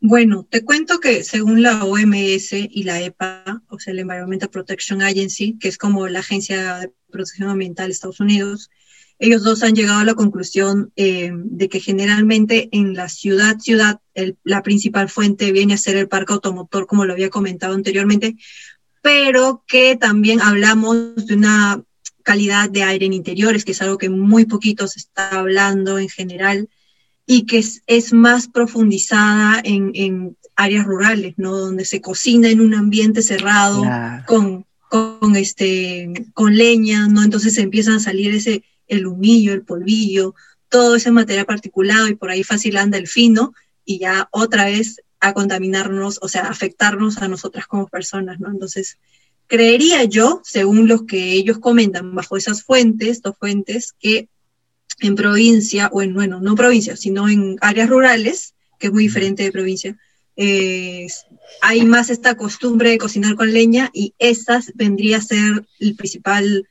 Bueno, 0.01 0.47
te 0.49 0.65
cuento 0.65 1.01
que 1.01 1.25
según 1.25 1.63
la 1.63 1.85
OMS 1.85 2.53
y 2.53 2.85
la 2.85 3.01
EPA, 3.01 3.63
o 3.69 3.79
sea, 3.79 3.93
el 3.93 4.01
Environmental 4.01 4.51
Protection 4.51 5.03
Agency, 5.03 5.59
que 5.59 5.69
es 5.69 5.79
como 5.79 6.07
la 6.09 6.21
Agencia 6.21 6.79
de 6.79 6.93
Protección 7.11 7.49
Ambiental 7.49 7.87
de 7.87 7.93
Estados 7.93 8.21
Unidos, 8.21 8.71
ellos 9.19 9.43
dos 9.43 9.63
han 9.63 9.75
llegado 9.75 10.01
a 10.01 10.05
la 10.05 10.15
conclusión 10.15 10.93
eh, 10.97 11.31
de 11.33 11.69
que 11.71 11.81
generalmente 11.81 12.69
en 12.73 12.95
la 12.95 13.09
ciudad, 13.09 13.59
ciudad, 13.59 14.01
la 14.45 14.63
principal 14.63 15.09
fuente 15.09 15.53
viene 15.53 15.75
a 15.75 15.79
ser 15.79 15.97
el 15.97 16.09
parque 16.09 16.35
automotor, 16.35 16.87
como 16.87 17.07
lo 17.07 17.15
había 17.15 17.31
comentado 17.31 17.75
anteriormente, 17.75 18.37
pero 19.01 19.65
que 19.67 19.97
también 19.97 20.43
hablamos 20.43 21.27
de 21.27 21.35
una 21.35 21.83
calidad 22.27 22.69
de 22.69 22.83
aire 22.83 23.07
en 23.07 23.13
interiores, 23.13 23.65
que 23.65 23.71
es 23.71 23.81
algo 23.83 23.99
que 23.99 24.11
muy 24.11 24.47
poquito 24.47 24.89
se 24.89 24.99
está 24.99 25.29
hablando 25.39 25.97
en 25.97 26.09
general 26.09 26.69
y 27.25 27.47
que 27.47 27.65
es, 27.87 28.13
más 28.13 28.49
profundizada 28.49 29.61
en, 29.63 30.37
áreas 30.57 30.87
rurales, 30.87 31.35
¿no? 31.37 31.57
Donde 31.57 31.85
se 31.85 32.01
cocina 32.01 32.49
en 32.49 32.61
un 32.61 32.75
ambiente 32.75 33.23
cerrado 33.23 33.85
con, 34.27 34.67
con, 34.89 35.37
este, 35.37 36.13
con 36.35 36.57
leña, 36.57 37.07
¿no? 37.07 37.23
Entonces 37.23 37.59
empiezan 37.59 37.95
a 37.95 38.01
salir 38.01 38.35
ese, 38.35 38.65
el 38.89 39.07
humillo, 39.07 39.53
el 39.53 39.63
polvillo, 39.63 40.35
todo 40.69 40.97
ese 40.97 41.13
material 41.13 41.47
particulado 41.47 42.09
y 42.09 42.17
por 42.17 42.31
ahí 42.31 42.43
fácil 42.43 42.77
anda 42.77 42.99
el 42.99 43.07
fino 43.07 43.55
y 43.85 44.01
ya 44.01 44.29
otra 44.33 44.65
vez 44.65 45.01
a 45.21 45.33
contaminarnos, 45.33 46.19
o 46.23 46.29
sea, 46.29 46.49
afectarnos 46.49 47.19
a 47.19 47.29
nosotras 47.29 47.69
como 47.69 47.87
personas, 47.87 48.41
¿no? 48.41 48.51
Entonces, 48.51 48.99
creería 49.47 50.05
yo, 50.05 50.41
según 50.45 50.89
lo 50.89 51.07
que 51.07 51.33
ellos 51.33 51.59
comentan 51.59 52.15
bajo 52.15 52.37
esas 52.37 52.63
fuentes, 52.63 53.23
dos 53.23 53.37
fuentes, 53.39 53.93
que 53.99 54.29
en 55.01 55.15
provincia, 55.15 55.89
o 55.93 56.03
en, 56.03 56.15
bueno, 56.15 56.41
no 56.41 56.55
provincia, 56.55 56.97
sino 56.97 57.29
en 57.29 57.57
áreas 57.61 57.89
rurales, 57.89 58.55
que 58.79 58.89
es 58.89 58.93
muy 58.93 59.05
diferente 59.05 59.43
de 59.43 59.53
provincia, 59.53 59.97
eh, 60.37 61.07
hay 61.63 61.85
más 61.85 62.11
esta 62.11 62.37
costumbre 62.37 62.91
de 62.91 62.99
cocinar 62.99 63.37
con 63.37 63.53
leña 63.53 63.91
y 63.93 64.15
esa 64.19 64.61
vendría 64.75 65.19
a 65.19 65.23
ser 65.23 65.67
el 65.81 65.97
principal 65.97 66.69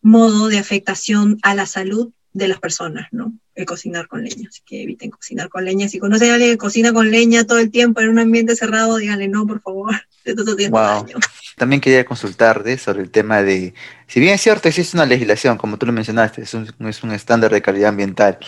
modo 0.00 0.48
de 0.48 0.58
afectación 0.58 1.38
a 1.42 1.54
la 1.54 1.66
salud 1.66 2.12
de 2.32 2.48
las 2.48 2.60
personas, 2.60 3.08
¿no? 3.12 3.34
El 3.54 3.66
cocinar 3.66 4.08
con 4.08 4.22
leña. 4.22 4.48
Así 4.48 4.60
que 4.64 4.82
eviten 4.82 5.10
cocinar 5.10 5.48
con 5.48 5.64
leña. 5.64 5.88
Si 5.88 5.98
conocen 5.98 6.30
a 6.30 6.34
alguien 6.34 6.52
que 6.52 6.58
cocina 6.58 6.92
con 6.92 7.10
leña 7.10 7.46
todo 7.46 7.58
el 7.58 7.70
tiempo 7.70 8.00
en 8.00 8.10
un 8.10 8.18
ambiente 8.18 8.56
cerrado, 8.56 8.96
díganle 8.96 9.28
no, 9.28 9.46
por 9.46 9.60
favor. 9.62 9.94
Daño. 10.34 11.18
También 11.56 11.80
quería 11.80 12.04
consultarte 12.04 12.76
sobre 12.78 13.02
el 13.02 13.10
tema 13.10 13.42
de, 13.42 13.72
si 14.06 14.20
bien 14.20 14.34
es 14.34 14.42
cierto, 14.42 14.68
existe 14.68 14.96
una 14.96 15.06
legislación, 15.06 15.56
como 15.56 15.78
tú 15.78 15.86
lo 15.86 15.92
mencionaste, 15.92 16.42
es 16.42 16.54
un, 16.54 16.68
es 16.86 17.02
un 17.02 17.12
estándar 17.12 17.50
de 17.50 17.62
calidad 17.62 17.90
ambiental, 17.90 18.38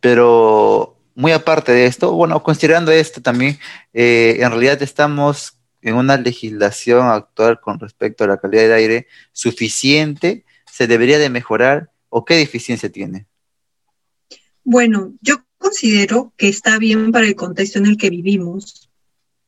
pero 0.00 0.96
muy 1.14 1.32
aparte 1.32 1.72
de 1.72 1.86
esto, 1.86 2.12
bueno, 2.12 2.42
considerando 2.42 2.92
esto 2.92 3.20
también, 3.20 3.58
eh, 3.92 4.36
en 4.40 4.50
realidad 4.50 4.80
estamos 4.82 5.58
en 5.82 5.94
una 5.94 6.16
legislación 6.16 7.06
actual 7.06 7.60
con 7.60 7.80
respecto 7.80 8.24
a 8.24 8.28
la 8.28 8.36
calidad 8.36 8.62
del 8.62 8.72
aire 8.72 9.06
suficiente, 9.32 10.44
se 10.70 10.86
debería 10.86 11.18
de 11.18 11.30
mejorar 11.30 11.90
o 12.08 12.24
qué 12.24 12.34
deficiencia 12.34 12.88
tiene. 12.90 13.26
Bueno, 14.62 15.14
yo 15.20 15.42
considero 15.56 16.32
que 16.36 16.48
está 16.48 16.78
bien 16.78 17.10
para 17.10 17.26
el 17.26 17.34
contexto 17.34 17.78
en 17.78 17.86
el 17.86 17.96
que 17.96 18.10
vivimos, 18.10 18.88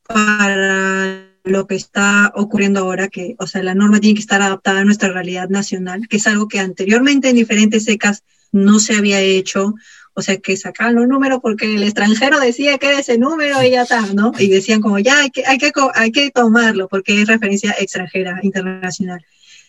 para 0.03 1.30
lo 1.43 1.67
que 1.67 1.75
está 1.75 2.31
ocurriendo 2.35 2.81
ahora, 2.81 3.07
que, 3.07 3.35
o 3.39 3.47
sea, 3.47 3.63
la 3.63 3.75
norma 3.75 3.99
tiene 3.99 4.15
que 4.15 4.21
estar 4.21 4.41
adaptada 4.41 4.81
a 4.81 4.85
nuestra 4.85 5.09
realidad 5.09 5.49
nacional, 5.49 6.07
que 6.07 6.17
es 6.17 6.27
algo 6.27 6.47
que 6.47 6.59
anteriormente 6.59 7.29
en 7.29 7.35
diferentes 7.35 7.85
secas 7.85 8.23
no 8.51 8.79
se 8.79 8.95
había 8.95 9.19
hecho, 9.19 9.75
o 10.13 10.21
sea, 10.21 10.37
que 10.37 10.57
sacaban 10.57 10.95
los 10.95 11.07
números 11.07 11.39
porque 11.41 11.75
el 11.75 11.83
extranjero 11.83 12.39
decía 12.39 12.77
que 12.77 12.99
ese 12.99 13.17
número 13.17 13.63
y 13.63 13.71
ya 13.71 13.83
está, 13.83 14.05
¿no? 14.13 14.33
Y 14.37 14.49
decían 14.49 14.81
como, 14.81 14.99
ya, 14.99 15.19
hay 15.21 15.29
que, 15.29 15.45
hay 15.45 15.57
que, 15.57 15.71
hay 15.95 16.11
que 16.11 16.31
tomarlo 16.31 16.87
porque 16.87 17.21
es 17.21 17.27
referencia 17.27 17.75
extranjera, 17.79 18.39
internacional. 18.43 19.25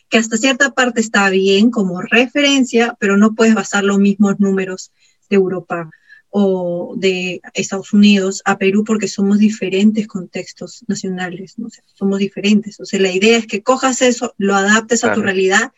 Que 0.08 0.18
hasta 0.18 0.36
cierta 0.36 0.70
parte 0.72 1.00
está 1.00 1.30
bien 1.30 1.70
como 1.70 2.02
referencia, 2.02 2.96
pero 2.98 3.16
no 3.16 3.34
puedes 3.34 3.54
basar 3.54 3.84
los 3.84 3.98
mismos 3.98 4.40
números 4.40 4.90
de 5.30 5.36
Europa 5.36 5.90
o 6.34 6.94
de 6.96 7.42
Estados 7.52 7.92
Unidos 7.92 8.40
a 8.46 8.56
Perú 8.56 8.84
porque 8.84 9.06
somos 9.06 9.38
diferentes 9.38 10.08
contextos 10.08 10.82
nacionales, 10.88 11.58
¿no? 11.58 11.68
somos 11.92 12.18
diferentes. 12.18 12.80
O 12.80 12.86
sea, 12.86 12.98
la 13.00 13.12
idea 13.12 13.36
es 13.36 13.46
que 13.46 13.62
cojas 13.62 14.00
eso, 14.00 14.34
lo 14.38 14.54
adaptes 14.54 15.04
a 15.04 15.12
tu 15.12 15.20
realidad 15.20 15.72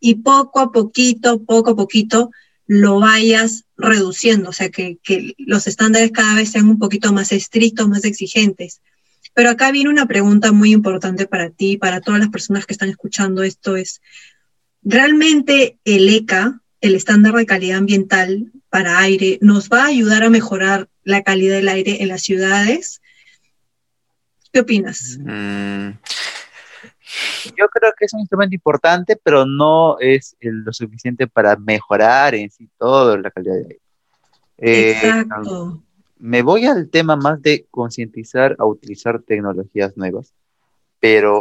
y 0.00 0.16
poco 0.16 0.60
a 0.60 0.72
poquito, 0.72 1.44
poco 1.44 1.72
a 1.72 1.76
poquito, 1.76 2.30
lo 2.66 3.00
vayas 3.00 3.66
reduciendo, 3.76 4.48
o 4.48 4.52
sea, 4.52 4.70
que, 4.70 4.98
los 5.36 5.66
estándares 5.66 6.10
cada 6.10 6.34
vez 6.34 6.52
sean 6.52 6.70
un 6.70 6.78
poquito 6.78 7.12
más 7.12 7.30
estrictos, 7.30 7.86
más 7.88 8.04
exigentes. 8.04 8.80
Pero 9.34 9.50
acá 9.50 9.70
viene 9.72 9.90
una 9.90 10.06
pregunta 10.06 10.52
muy 10.52 10.72
importante 10.72 11.26
para 11.26 11.50
ti, 11.50 11.76
para 11.76 12.00
todas 12.00 12.18
las 12.18 12.30
personas 12.30 12.64
que 12.64 12.72
están 12.72 12.88
escuchando 12.88 13.42
esto, 13.42 13.76
es, 13.76 14.00
¿realmente 14.82 15.76
el 15.84 16.08
ECA, 16.08 16.62
el 16.80 16.94
estándar 16.94 17.34
de 17.34 17.46
calidad 17.46 17.78
ambiental 17.78 18.52
para 18.70 18.98
aire, 18.98 19.38
nos 19.40 19.68
va 19.68 19.84
a 19.84 19.88
ayudar 19.88 20.22
a 20.22 20.30
mejorar 20.30 20.88
la 21.02 21.22
calidad 21.22 21.56
del 21.56 21.68
aire 21.68 22.02
en 22.02 22.08
las 22.08 22.22
ciudades? 22.22 23.00
¿Qué 24.52 24.60
opinas? 24.60 25.18
Mm, 25.20 25.90
yo 27.56 27.68
creo 27.68 27.92
que 27.98 28.04
es 28.04 28.12
un 28.12 28.20
instrumento 28.20 28.54
importante, 28.54 29.16
pero 29.16 29.44
no 29.46 29.98
es 29.98 30.36
lo 30.40 30.72
suficiente 30.72 31.26
para 31.26 31.56
mejorar 31.56 32.34
en 32.34 32.50
sí 32.50 32.68
todo 32.78 33.16
la 33.16 33.30
calidad 33.30 33.54
de 33.54 33.62
aire. 33.62 33.80
Eh, 34.58 34.90
Exacto. 34.92 35.82
Me 36.18 36.42
voy 36.42 36.66
al 36.66 36.90
tema 36.90 37.16
más 37.16 37.40
de 37.40 37.66
concientizar 37.70 38.56
a 38.58 38.66
utilizar 38.66 39.22
tecnologías 39.22 39.96
nuevas, 39.96 40.34
pero 40.98 41.40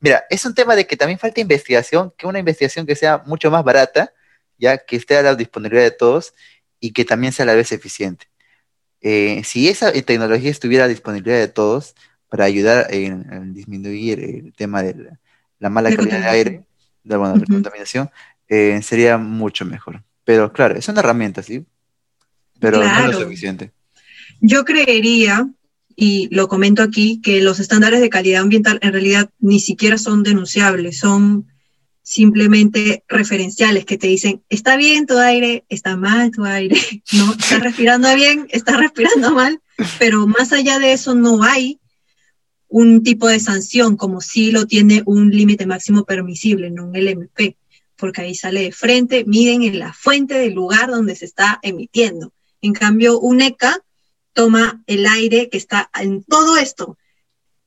mira, 0.00 0.24
es 0.30 0.44
un 0.46 0.54
tema 0.54 0.74
de 0.74 0.86
que 0.86 0.96
también 0.96 1.18
falta 1.18 1.40
investigación, 1.40 2.12
que 2.16 2.26
una 2.26 2.38
investigación 2.38 2.86
que 2.86 2.96
sea 2.96 3.22
mucho 3.26 3.50
más 3.50 3.62
barata, 3.62 4.10
ya 4.58 4.78
que 4.78 4.96
esté 4.96 5.16
a 5.16 5.22
la 5.22 5.34
disponibilidad 5.34 5.84
de 5.84 5.90
todos 5.90 6.34
y 6.80 6.92
que 6.92 7.04
también 7.04 7.32
sea 7.32 7.44
a 7.44 7.46
la 7.46 7.54
vez 7.54 7.72
eficiente. 7.72 8.26
Eh, 9.00 9.42
si 9.44 9.68
esa 9.68 9.92
tecnología 9.92 10.50
estuviera 10.50 10.84
a 10.84 10.88
disponibilidad 10.88 11.38
de 11.38 11.48
todos, 11.48 11.94
para 12.28 12.44
ayudar 12.44 12.86
en, 12.90 13.54
disminuir 13.54 14.20
el 14.20 14.52
tema 14.54 14.82
de 14.82 15.16
la, 15.58 15.70
mala 15.70 15.94
calidad 15.94 16.20
de 16.20 16.26
aire, 16.26 16.66
de, 17.04 17.16
la 17.16 17.44
contaminación, 17.48 18.10
eh, 18.48 18.80
sería 18.82 19.16
mucho 19.16 19.64
mejor. 19.64 20.02
Pero 20.24 20.52
claro, 20.52 20.76
es 20.76 20.88
una 20.88 21.00
herramienta, 21.00 21.42
¿sí? 21.42 21.64
Pero 22.58 22.82
no 22.82 23.10
es 23.10 23.16
suficiente. 23.16 23.72
Yo 24.40 24.64
creería, 24.64 25.48
y 25.94 26.28
lo 26.34 26.48
comento 26.48 26.82
aquí, 26.82 27.20
que 27.22 27.40
los 27.40 27.60
estándares 27.60 28.00
de 28.00 28.10
calidad 28.10 28.42
ambiental 28.42 28.78
en 28.82 28.92
realidad 28.92 29.30
ni 29.38 29.60
siquiera 29.60 29.98
son 29.98 30.22
denunciables, 30.22 30.98
son 30.98 31.46
simplemente 32.06 33.02
referenciales 33.08 33.84
que 33.84 33.98
te 33.98 34.06
dicen, 34.06 34.40
está 34.48 34.76
bien 34.76 35.06
tu 35.06 35.18
aire, 35.18 35.64
está 35.68 35.96
mal 35.96 36.30
tu 36.30 36.44
aire, 36.44 36.76
no, 37.12 37.32
estás 37.32 37.60
respirando 37.60 38.14
bien, 38.14 38.46
estás 38.50 38.78
respirando 38.78 39.34
mal, 39.34 39.60
pero 39.98 40.24
más 40.28 40.52
allá 40.52 40.78
de 40.78 40.92
eso 40.92 41.16
no 41.16 41.42
hay 41.42 41.80
un 42.68 43.02
tipo 43.02 43.26
de 43.26 43.40
sanción 43.40 43.96
como 43.96 44.20
si 44.20 44.52
lo 44.52 44.68
tiene 44.68 45.02
un 45.04 45.30
límite 45.30 45.66
máximo 45.66 46.04
permisible, 46.04 46.70
no 46.70 46.86
un 46.86 46.92
LMP, 46.96 47.56
porque 47.96 48.20
ahí 48.20 48.36
sale 48.36 48.62
de 48.62 48.70
frente, 48.70 49.24
miden 49.24 49.64
en 49.64 49.80
la 49.80 49.92
fuente 49.92 50.34
del 50.34 50.54
lugar 50.54 50.90
donde 50.90 51.16
se 51.16 51.24
está 51.24 51.58
emitiendo. 51.62 52.32
En 52.60 52.72
cambio, 52.72 53.18
un 53.18 53.40
ECA 53.40 53.80
toma 54.32 54.80
el 54.86 55.06
aire 55.06 55.48
que 55.48 55.58
está 55.58 55.90
en 56.00 56.22
todo 56.22 56.56
esto. 56.56 56.98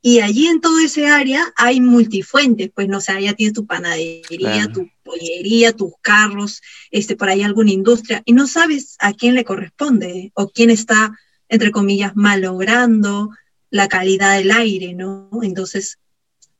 Y 0.01 0.22
allí 0.22 0.48
en 0.48 0.62
todo 0.62 0.79
ese 0.79 1.08
área 1.08 1.51
hay 1.58 1.82
multifuentes, 1.82 2.72
pues 2.74 2.88
no 2.88 3.01
sé, 3.01 3.22
ya 3.22 3.34
tienes 3.34 3.53
tu 3.53 3.65
panadería, 3.65 4.72
tu 4.72 4.89
pollería, 5.03 5.74
tus 5.74 5.94
carros, 6.01 6.62
este, 6.89 7.18
por 7.18 7.29
ahí 7.29 7.44
alguna 7.44 7.72
industria, 7.72 8.22
y 8.25 8.32
no 8.32 8.48
sabes 8.48 8.96
a 9.00 9.13
quién 9.13 9.36
le 9.36 9.44
corresponde 9.44 10.32
o 10.36 10.50
quién 10.50 10.70
está, 10.70 11.18
entre 11.50 11.72
comillas, 11.72 12.13
malogrando 12.15 13.29
la 13.70 13.89
calidad 13.89 14.38
del 14.38 14.51
aire, 14.51 14.94
¿no? 14.94 15.29
Entonces, 15.41 16.00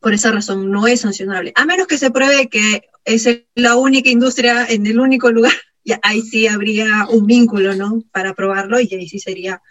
por 0.02 0.14
esa 0.14 0.32
razón 0.32 0.70
no 0.70 0.88
es 0.88 1.02
sancionable, 1.02 1.54
a 1.56 1.66
menos 1.66 1.88
que 1.88 1.98
se 1.98 2.12
pruebe 2.12 2.50
que 2.50 2.90
es 3.06 3.28
la 3.56 3.76
única 3.76 4.10
industria 4.10 4.66
en 4.68 4.86
el 4.86 5.00
único 5.00 5.32
lugar, 5.32 5.54
y 5.84 5.94
ahí 6.02 6.22
sí 6.22 6.48
habría 6.48 7.08
un 7.10 7.26
vínculo, 7.26 7.74
¿no? 7.74 8.04
Para 8.12 8.34
probarlo 8.34 8.82
y 8.82 8.94
ahí 8.94 9.08
sí 9.08 9.20
sería 9.20 9.62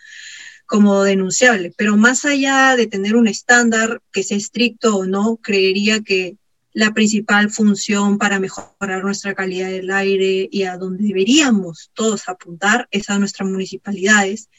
como 0.68 1.02
denunciable. 1.02 1.72
Pero 1.76 1.96
más 1.96 2.24
allá 2.24 2.76
de 2.76 2.86
tener 2.86 3.16
un 3.16 3.26
estándar 3.26 4.02
que 4.12 4.22
sea 4.22 4.36
estricto 4.36 4.96
o 4.96 5.06
no, 5.06 5.38
creería 5.42 6.02
que 6.02 6.36
la 6.74 6.92
principal 6.92 7.50
función 7.50 8.18
para 8.18 8.38
mejorar 8.38 9.02
nuestra 9.02 9.34
calidad 9.34 9.70
del 9.70 9.90
aire 9.90 10.48
y 10.52 10.64
a 10.64 10.76
donde 10.76 11.08
deberíamos 11.08 11.90
todos 11.94 12.28
apuntar 12.28 12.86
es 12.90 13.08
a 13.08 13.18
nuestras 13.18 13.48
municipalidades, 13.48 14.50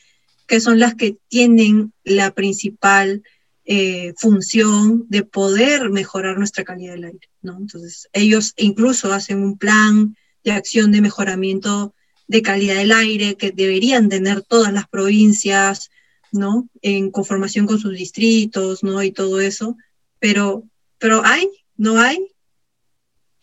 que 0.48 0.60
son 0.60 0.80
las 0.80 0.96
que 0.96 1.18
tienen 1.28 1.94
la 2.04 2.32
principal 2.32 3.22
eh, 3.66 4.14
función 4.18 5.06
de 5.10 5.24
poder 5.24 5.92
mejorar 5.92 6.40
nuestra 6.40 6.64
calidad 6.64 6.94
del 6.94 7.06
aire, 7.06 7.30
¿no? 7.44 7.56
Entonces, 7.56 8.10
ellos 8.14 8.54
incluso 8.58 9.14
hacen 9.14 9.44
un 9.44 9.60
plan 9.60 10.18
de 10.44 10.54
acción 10.54 10.92
de 10.92 11.02
mejoramiento 11.02 11.94
de 12.28 12.42
calidad 12.42 12.76
del 12.76 12.92
aire 12.94 13.36
que 13.38 13.52
deberían 13.52 14.10
tener 14.10 14.42
todas 14.42 14.74
las 14.74 14.88
provincias, 14.88 15.92
¿no? 16.32 16.68
En 16.82 17.12
conformación 17.12 17.66
con 17.66 17.80
sus 17.80 17.94
distritos, 17.94 18.84
¿no? 18.84 19.02
Y 19.04 19.12
todo 19.12 19.40
eso, 19.42 19.78
pero, 20.20 20.64
pero 20.98 21.22
hay, 21.26 21.50
no 21.78 22.00
hay. 22.00 22.28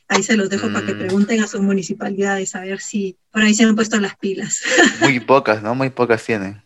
Ahí 0.08 0.22
se 0.22 0.36
los 0.36 0.48
dejo 0.48 0.72
para 0.72 0.86
que 0.86 0.94
Mm. 0.94 0.98
pregunten 0.98 1.42
a 1.42 1.48
sus 1.48 1.60
municipalidades 1.60 2.54
a 2.54 2.60
ver 2.60 2.80
si 2.80 3.16
por 3.32 3.42
ahí 3.42 3.54
se 3.54 3.64
han 3.64 3.74
puesto 3.74 3.98
las 3.98 4.16
pilas. 4.16 4.62
Muy 5.00 5.18
pocas, 5.20 5.62
¿no? 5.62 5.74
Muy 5.74 5.90
pocas 5.90 6.24
tienen. 6.24 6.62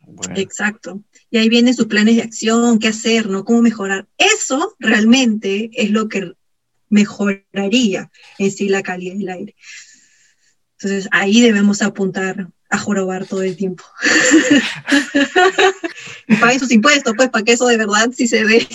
Bueno. 0.00 0.34
Exacto. 0.36 1.02
Y 1.30 1.38
ahí 1.38 1.48
vienen 1.48 1.74
sus 1.74 1.86
planes 1.86 2.16
de 2.16 2.22
acción, 2.22 2.78
qué 2.78 2.88
hacer, 2.88 3.28
¿no? 3.28 3.44
Cómo 3.44 3.60
mejorar. 3.60 4.06
Eso 4.16 4.74
realmente 4.78 5.68
es 5.74 5.90
lo 5.90 6.08
que 6.08 6.32
mejoraría 6.88 8.10
en 8.38 8.50
sí 8.50 8.68
la 8.68 8.82
calidad 8.82 9.16
del 9.16 9.28
aire. 9.28 9.56
Entonces 10.78 11.08
ahí 11.10 11.40
debemos 11.40 11.82
apuntar 11.82 12.48
a 12.70 12.78
jorobar 12.78 13.26
todo 13.26 13.42
el 13.42 13.56
tiempo. 13.56 13.84
y 16.28 16.36
paguen 16.36 16.60
sus 16.60 16.72
impuestos, 16.72 17.14
pues, 17.16 17.30
para 17.30 17.44
que 17.44 17.52
eso 17.52 17.66
de 17.66 17.76
verdad 17.76 18.10
sí 18.14 18.26
se 18.26 18.44
ve. 18.44 18.66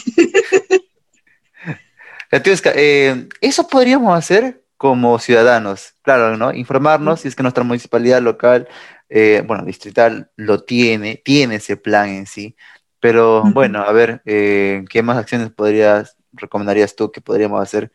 Eh, 2.32 3.28
eso 3.42 3.68
podríamos 3.68 4.18
hacer 4.18 4.64
como 4.78 5.20
ciudadanos, 5.20 5.96
claro, 6.02 6.38
¿no? 6.38 6.54
Informarnos 6.54 7.20
si 7.20 7.28
es 7.28 7.36
que 7.36 7.44
nuestra 7.44 7.64
municipalidad 7.64 8.22
local, 8.22 8.68
eh, 9.10 9.44
bueno, 9.46 9.66
distrital, 9.66 10.32
lo 10.38 10.64
tiene, 10.64 11.22
tiene 11.24 11.56
ese 11.56 11.78
plan 11.78 12.10
en 12.10 12.26
sí, 12.26 12.56
pero 13.00 13.44
bueno, 13.44 13.84
a 13.84 13.92
ver, 13.92 14.22
eh, 14.26 14.86
¿qué 14.90 15.04
más 15.04 15.18
acciones 15.18 15.52
podrías, 15.52 16.16
recomendarías 16.32 16.96
tú 16.96 17.12
que 17.12 17.20
podríamos 17.20 17.62
hacer 17.62 17.92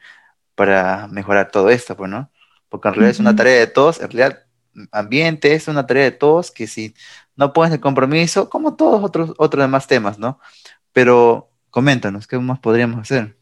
para 0.54 1.08
mejorar 1.08 1.50
todo 1.50 1.70
esto, 1.70 1.96
pues, 1.96 2.10
¿no? 2.10 2.30
Porque 2.68 2.88
en 2.88 2.94
realidad 2.94 3.10
es 3.12 3.20
una 3.20 3.34
tarea 3.34 3.58
de 3.58 3.66
todos, 3.68 4.00
en 4.00 4.10
realidad 4.10 4.45
ambiente 4.92 5.54
es 5.54 5.68
una 5.68 5.86
tarea 5.86 6.04
de 6.04 6.12
todos 6.12 6.50
que 6.50 6.66
si 6.66 6.94
no 7.36 7.52
pones 7.52 7.72
el 7.72 7.80
compromiso, 7.80 8.48
como 8.48 8.76
todos 8.76 9.02
otros, 9.04 9.34
otros 9.38 9.62
demás 9.62 9.86
temas, 9.86 10.18
¿no? 10.18 10.40
Pero 10.92 11.50
coméntanos, 11.70 12.26
¿qué 12.26 12.38
más 12.38 12.58
podríamos 12.58 13.00
hacer? 13.00 13.36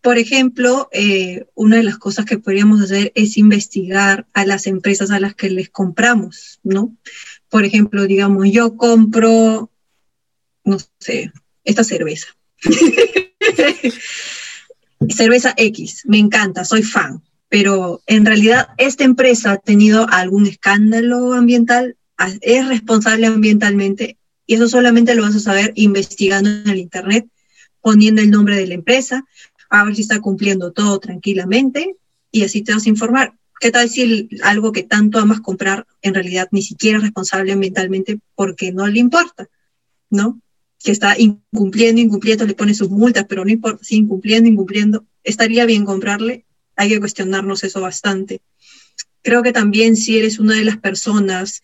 Por 0.00 0.18
ejemplo, 0.18 0.88
eh, 0.92 1.46
una 1.54 1.76
de 1.76 1.82
las 1.82 1.98
cosas 1.98 2.24
que 2.24 2.38
podríamos 2.38 2.80
hacer 2.80 3.10
es 3.16 3.36
investigar 3.36 4.26
a 4.32 4.46
las 4.46 4.68
empresas 4.68 5.10
a 5.10 5.18
las 5.18 5.34
que 5.34 5.50
les 5.50 5.68
compramos, 5.70 6.60
¿no? 6.62 6.96
Por 7.48 7.64
ejemplo, 7.64 8.06
digamos, 8.06 8.48
yo 8.50 8.76
compro, 8.76 9.70
no 10.64 10.78
sé, 11.00 11.32
esta 11.64 11.82
cerveza. 11.82 12.28
cerveza 15.08 15.54
X, 15.56 16.04
me 16.06 16.18
encanta, 16.18 16.64
soy 16.64 16.82
fan, 16.82 17.22
pero 17.48 18.02
en 18.06 18.26
realidad 18.26 18.68
esta 18.76 19.04
empresa 19.04 19.52
ha 19.52 19.56
tenido 19.58 20.06
algún 20.10 20.46
escándalo 20.46 21.32
ambiental, 21.32 21.96
es 22.40 22.68
responsable 22.68 23.26
ambientalmente, 23.26 24.18
y 24.46 24.54
eso 24.54 24.68
solamente 24.68 25.14
lo 25.14 25.22
vas 25.22 25.36
a 25.36 25.40
saber 25.40 25.72
investigando 25.76 26.50
en 26.50 26.68
el 26.68 26.78
Internet, 26.78 27.26
poniendo 27.80 28.22
el 28.22 28.30
nombre 28.30 28.56
de 28.56 28.66
la 28.66 28.74
empresa, 28.74 29.24
a 29.70 29.84
ver 29.84 29.94
si 29.94 30.02
está 30.02 30.20
cumpliendo 30.20 30.72
todo 30.72 30.98
tranquilamente 30.98 31.96
y 32.30 32.44
así 32.44 32.62
te 32.62 32.72
vas 32.72 32.86
a 32.86 32.88
informar. 32.88 33.34
¿Qué 33.60 33.70
tal 33.70 33.88
si 33.88 34.28
algo 34.42 34.72
que 34.72 34.84
tanto 34.84 35.18
amas 35.18 35.40
comprar 35.40 35.86
en 36.02 36.14
realidad 36.14 36.48
ni 36.52 36.62
siquiera 36.62 36.98
es 36.98 37.04
responsable 37.04 37.52
ambientalmente 37.52 38.20
porque 38.34 38.72
no 38.72 38.86
le 38.86 39.00
importa, 39.00 39.48
¿no? 40.10 40.40
Que 40.82 40.92
está 40.92 41.18
incumpliendo, 41.18 42.00
incumpliendo, 42.00 42.46
le 42.46 42.54
pone 42.54 42.72
sus 42.72 42.88
multas, 42.88 43.26
pero 43.28 43.44
no 43.44 43.50
importa, 43.50 43.82
si 43.82 43.96
incumpliendo, 43.96 44.48
incumpliendo, 44.48 45.04
estaría 45.24 45.66
bien 45.66 45.84
comprarle. 45.84 46.44
Hay 46.78 46.88
que 46.88 47.00
cuestionarnos 47.00 47.64
eso 47.64 47.80
bastante. 47.80 48.40
Creo 49.22 49.42
que 49.42 49.52
también 49.52 49.96
si 49.96 50.16
eres 50.16 50.38
una 50.38 50.54
de 50.54 50.64
las 50.64 50.78
personas 50.78 51.60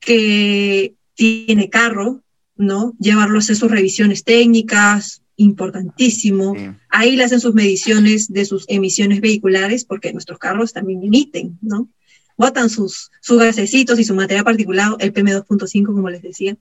que 0.00 0.94
tiene 1.14 1.70
carro, 1.70 2.24
¿no? 2.56 2.94
Llevarlo 2.98 3.36
a 3.36 3.38
hacer 3.38 3.54
sus 3.54 3.70
revisiones 3.70 4.24
técnicas, 4.24 5.22
importantísimo. 5.36 6.56
Sí. 6.56 6.66
Ahí 6.90 7.14
le 7.14 7.22
hacen 7.22 7.40
sus 7.40 7.54
mediciones 7.54 8.32
de 8.32 8.44
sus 8.44 8.64
emisiones 8.68 9.20
vehiculares, 9.20 9.84
porque 9.84 10.12
nuestros 10.12 10.40
carros 10.40 10.72
también 10.72 11.04
emiten, 11.04 11.56
¿no? 11.62 11.88
Botan 12.36 12.68
sus, 12.68 13.12
sus 13.20 13.38
gasecitos 13.38 14.00
y 14.00 14.04
su 14.04 14.16
material 14.16 14.44
particulado, 14.44 14.96
el 14.98 15.12
PM2.5, 15.12 15.86
como 15.86 16.10
les 16.10 16.22
decía. 16.22 16.56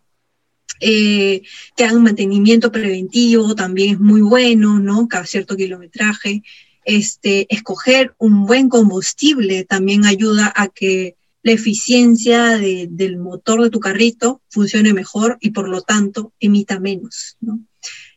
Eh, 0.80 1.42
que 1.76 1.84
hagan 1.84 2.04
mantenimiento 2.04 2.72
preventivo, 2.72 3.56
también 3.56 3.96
es 3.96 4.00
muy 4.00 4.22
bueno, 4.22 4.80
¿no? 4.80 5.08
Cada 5.08 5.26
cierto 5.26 5.56
kilometraje. 5.56 6.44
Este, 6.90 7.54
escoger 7.54 8.16
un 8.18 8.46
buen 8.46 8.70
combustible 8.70 9.66
también 9.66 10.06
ayuda 10.06 10.54
a 10.56 10.70
que 10.70 11.18
la 11.44 11.52
eficiencia 11.52 12.58
de- 12.58 12.88
del 12.90 13.18
motor 13.18 13.62
de 13.62 13.70
tu 13.70 13.82
carrito 13.82 14.42
funcione 14.48 14.94
mejor 14.94 15.38
y 15.42 15.50
por 15.50 15.68
lo 15.68 15.82
tanto 15.82 16.32
emita 16.40 16.80
menos, 16.80 17.36
¿no? 17.42 17.60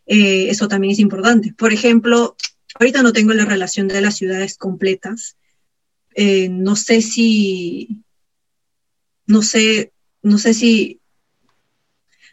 Eh, 0.06 0.50
eso 0.50 0.68
también 0.68 0.92
es 0.92 1.00
importante. 1.00 1.52
Por 1.52 1.72
ejemplo, 1.72 2.36
ahorita 2.78 3.02
no 3.02 3.12
tengo 3.12 3.32
la 3.32 3.44
relación 3.44 3.88
de 3.88 4.00
las 4.02 4.16
ciudades 4.16 4.56
completas. 4.56 5.36
Eh, 6.14 6.48
no 6.48 6.76
sé 6.76 7.02
si, 7.02 8.04
no 9.26 9.42
sé, 9.42 9.92
no 10.22 10.38
sé 10.38 10.54
si 10.54 11.00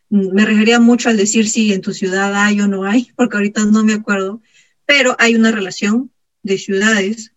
me 0.10 0.45
refería 0.45 0.80
mucho 0.80 1.10
al 1.10 1.17
decir 1.17 1.50
si 1.50 1.73
en 1.73 1.82
tu 1.82 1.93
ciudad 1.93 2.36
hay 2.36 2.62
o 2.62 2.67
no 2.67 2.84
hay, 2.84 3.08
porque 3.15 3.38
ahorita 3.38 3.65
no 3.65 3.84
me 3.84 3.93
acuerdo, 3.93 4.39
pero 4.86 5.15
hay 5.17 5.34
una 5.34 5.52
relación 5.52 6.12
de 6.43 6.58
ciudades 6.58 7.34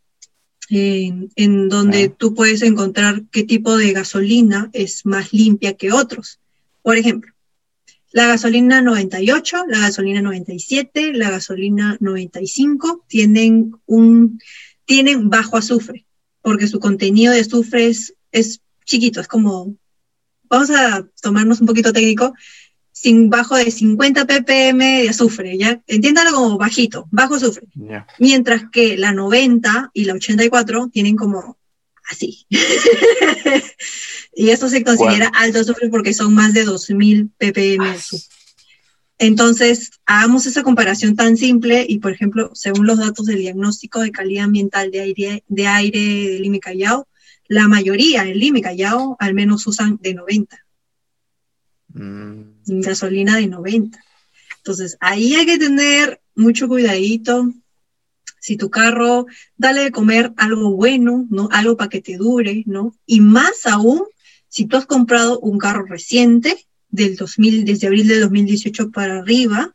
en, 0.69 1.31
en 1.37 1.69
donde 1.69 2.05
Ah. 2.05 2.15
tú 2.17 2.35
puedes 2.35 2.63
encontrar 2.63 3.23
qué 3.31 3.43
tipo 3.45 3.77
de 3.77 3.93
gasolina 3.93 4.71
es 4.73 5.05
más 5.05 5.33
limpia 5.33 5.75
que 5.75 5.93
otros. 5.93 6.39
Por 6.83 6.97
ejemplo, 6.97 7.33
la 8.13 8.27
gasolina 8.27 8.81
98, 8.83 9.65
la 9.69 9.81
gasolina 9.81 10.23
97, 10.23 11.13
la 11.13 11.31
gasolina 11.31 11.97
95 12.01 13.05
tienen 13.07 13.73
un 13.87 14.41
tienen 14.85 15.31
bajo 15.31 15.57
azufre, 15.57 16.05
porque 16.43 16.67
su 16.67 16.81
contenido 16.81 17.33
de 17.33 17.41
azufre 17.41 17.87
es, 17.87 18.15
es 18.33 18.61
chiquito, 18.85 19.21
es 19.21 19.29
como 19.29 19.77
vamos 20.49 20.71
a 20.71 21.07
tomarnos 21.23 21.61
un 21.61 21.69
poquito 21.69 21.93
técnico, 21.93 22.35
sin 23.01 23.31
bajo 23.31 23.57
de 23.57 23.71
50 23.71 24.27
ppm 24.27 25.03
de 25.03 25.09
azufre, 25.09 25.57
ya 25.57 25.81
entiéndalo 25.87 26.33
como 26.33 26.59
bajito, 26.59 27.09
bajo 27.11 27.37
azufre, 27.37 27.67
mientras 28.19 28.65
que 28.71 28.99
la 28.99 29.13
90 29.13 29.91
y 29.95 30.05
la 30.05 30.13
84 30.13 30.91
tienen 30.93 31.17
como 31.17 31.57
así. 32.11 32.47
y 34.35 34.51
eso 34.51 34.69
se 34.69 34.85
considera 34.85 35.29
alto 35.29 35.61
azufre 35.61 35.89
porque 35.89 36.13
son 36.13 36.35
más 36.35 36.53
de 36.53 36.65
2000 36.65 37.31
ppm 37.39 37.85
de 37.85 37.91
azufre. 37.91 38.29
Entonces, 39.17 39.93
hagamos 40.05 40.45
esa 40.45 40.63
comparación 40.63 41.17
tan 41.17 41.39
simple 41.39 41.87
y, 41.89 42.01
por 42.01 42.13
ejemplo, 42.13 42.51
según 42.55 42.87
los 42.87 42.99
datos 42.99 43.25
del 43.27 43.39
diagnóstico 43.39 44.01
de 44.01 44.13
calidad 44.13 44.45
ambiental 44.45 44.91
de 44.91 45.01
aire 45.01 45.45
de, 45.49 45.67
aire 45.67 46.01
de 46.01 46.39
Lima 46.41 46.57
y 46.57 46.61
Callao, 46.61 47.09
la 47.49 47.67
mayoría 47.67 48.25
en 48.25 48.39
Lima 48.39 48.59
y 48.59 48.63
Callao 48.63 49.17
al 49.19 49.33
menos 49.33 49.67
usan 49.67 49.99
de 50.03 50.13
90, 50.13 50.67
Mm, 51.93 52.81
gasolina 52.81 53.37
de 53.37 53.47
90. 53.47 54.03
Entonces, 54.59 54.97
ahí 55.01 55.35
hay 55.35 55.47
que 55.47 55.59
tener 55.59 56.21
mucho 56.35 56.69
cuidadito. 56.69 57.53
Si 58.41 58.57
tu 58.57 58.71
carro, 58.71 59.27
dale 59.57 59.83
de 59.83 59.91
comer 59.91 60.33
algo 60.37 60.71
bueno, 60.71 61.27
¿no? 61.31 61.49
Algo 61.53 61.77
para 61.77 61.91
que 61.91 62.01
te 62.01 62.17
dure, 62.17 62.63
¿no? 62.67 62.95
Y 63.07 63.21
más 63.21 63.67
aún, 63.67 64.05
si 64.49 64.67
tú 64.67 64.77
has 64.77 64.87
comprado 64.87 65.39
un 65.41 65.59
carro 65.59 65.85
reciente, 65.85 66.67
del 66.91 67.17
2000, 67.17 67.65
desde 67.65 67.87
abril 67.87 68.09
de 68.09 68.21
2018 68.21 68.91
para 68.91 69.19
arriba, 69.19 69.75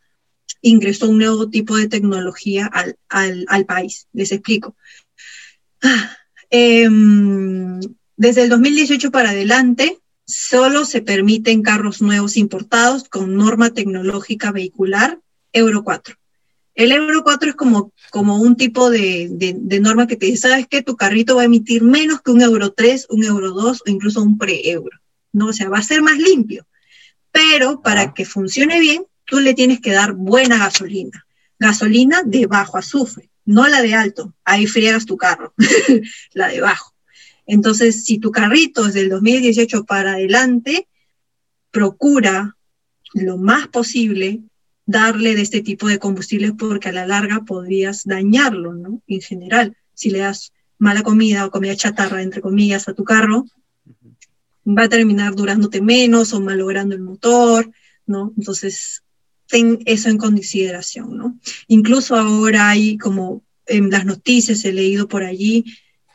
ingresó 0.60 1.08
un 1.08 1.18
nuevo 1.18 1.48
tipo 1.48 1.76
de 1.76 1.88
tecnología 1.88 2.66
al, 2.66 2.96
al, 3.08 3.44
al 3.48 3.64
país. 3.66 4.06
Les 4.12 4.32
explico. 4.32 4.76
Ah, 5.82 6.16
em, 6.50 7.80
desde 8.16 8.42
el 8.42 8.48
2018 8.48 9.10
para 9.10 9.30
adelante, 9.30 9.98
solo 10.26 10.84
se 10.84 11.02
permiten 11.02 11.62
carros 11.62 12.02
nuevos 12.02 12.36
importados 12.36 13.04
con 13.08 13.36
norma 13.36 13.70
tecnológica 13.70 14.52
vehicular 14.52 15.20
Euro 15.52 15.84
4. 15.84 16.16
El 16.74 16.92
Euro 16.92 17.22
4 17.24 17.50
es 17.50 17.56
como, 17.56 17.92
como 18.10 18.38
un 18.38 18.56
tipo 18.56 18.90
de, 18.90 19.28
de, 19.30 19.54
de 19.58 19.80
norma 19.80 20.06
que 20.06 20.16
te 20.16 20.26
dice, 20.26 20.48
sabes 20.48 20.66
que 20.66 20.82
tu 20.82 20.94
carrito 20.96 21.36
va 21.36 21.42
a 21.42 21.46
emitir 21.46 21.82
menos 21.82 22.20
que 22.20 22.32
un 22.32 22.42
Euro 22.42 22.72
3, 22.72 23.06
un 23.10 23.24
Euro 23.24 23.52
2 23.52 23.82
o 23.86 23.90
incluso 23.90 24.22
un 24.22 24.36
pre-Euro. 24.36 24.98
¿no? 25.32 25.46
O 25.48 25.52
sea, 25.52 25.68
va 25.68 25.78
a 25.78 25.82
ser 25.82 26.02
más 26.02 26.18
limpio. 26.18 26.66
Pero 27.30 27.80
para 27.82 28.02
Ah. 28.02 28.14
que 28.14 28.24
funcione 28.24 28.80
bien, 28.80 29.04
tú 29.24 29.40
le 29.40 29.54
tienes 29.54 29.80
que 29.80 29.92
dar 29.92 30.12
buena 30.14 30.58
gasolina. 30.58 31.26
Gasolina 31.58 32.22
de 32.24 32.46
bajo 32.46 32.78
azufre, 32.78 33.30
no 33.44 33.66
la 33.68 33.82
de 33.82 33.94
alto. 33.94 34.34
Ahí 34.44 34.66
friegas 34.66 35.06
tu 35.06 35.16
carro, 35.16 35.54
la 36.34 36.48
de 36.48 36.60
bajo. 36.60 36.95
Entonces, 37.46 38.04
si 38.04 38.18
tu 38.18 38.30
carrito 38.30 38.86
es 38.86 38.94
del 38.94 39.08
2018 39.08 39.84
para 39.84 40.12
adelante, 40.12 40.88
procura 41.70 42.56
lo 43.14 43.38
más 43.38 43.68
posible 43.68 44.40
darle 44.84 45.34
de 45.34 45.42
este 45.42 45.62
tipo 45.62 45.88
de 45.88 45.98
combustibles 45.98 46.52
porque 46.58 46.88
a 46.88 46.92
la 46.92 47.06
larga 47.06 47.44
podrías 47.44 48.04
dañarlo, 48.04 48.74
¿no? 48.74 49.02
En 49.06 49.20
general, 49.20 49.76
si 49.94 50.10
le 50.10 50.20
das 50.20 50.52
mala 50.78 51.02
comida 51.02 51.46
o 51.46 51.50
comida 51.50 51.74
chatarra, 51.74 52.22
entre 52.22 52.40
comillas, 52.40 52.88
a 52.88 52.94
tu 52.94 53.04
carro, 53.04 53.46
va 54.66 54.84
a 54.84 54.88
terminar 54.88 55.34
durándote 55.34 55.80
menos 55.80 56.32
o 56.32 56.40
malogrando 56.40 56.94
el 56.94 57.02
motor, 57.02 57.70
¿no? 58.06 58.32
Entonces, 58.36 59.02
ten 59.48 59.78
eso 59.86 60.08
en 60.08 60.18
consideración, 60.18 61.16
¿no? 61.16 61.38
Incluso 61.68 62.16
ahora 62.16 62.68
hay 62.70 62.98
como 62.98 63.42
en 63.66 63.90
las 63.90 64.04
noticias 64.04 64.64
he 64.64 64.72
leído 64.72 65.08
por 65.08 65.24
allí 65.24 65.64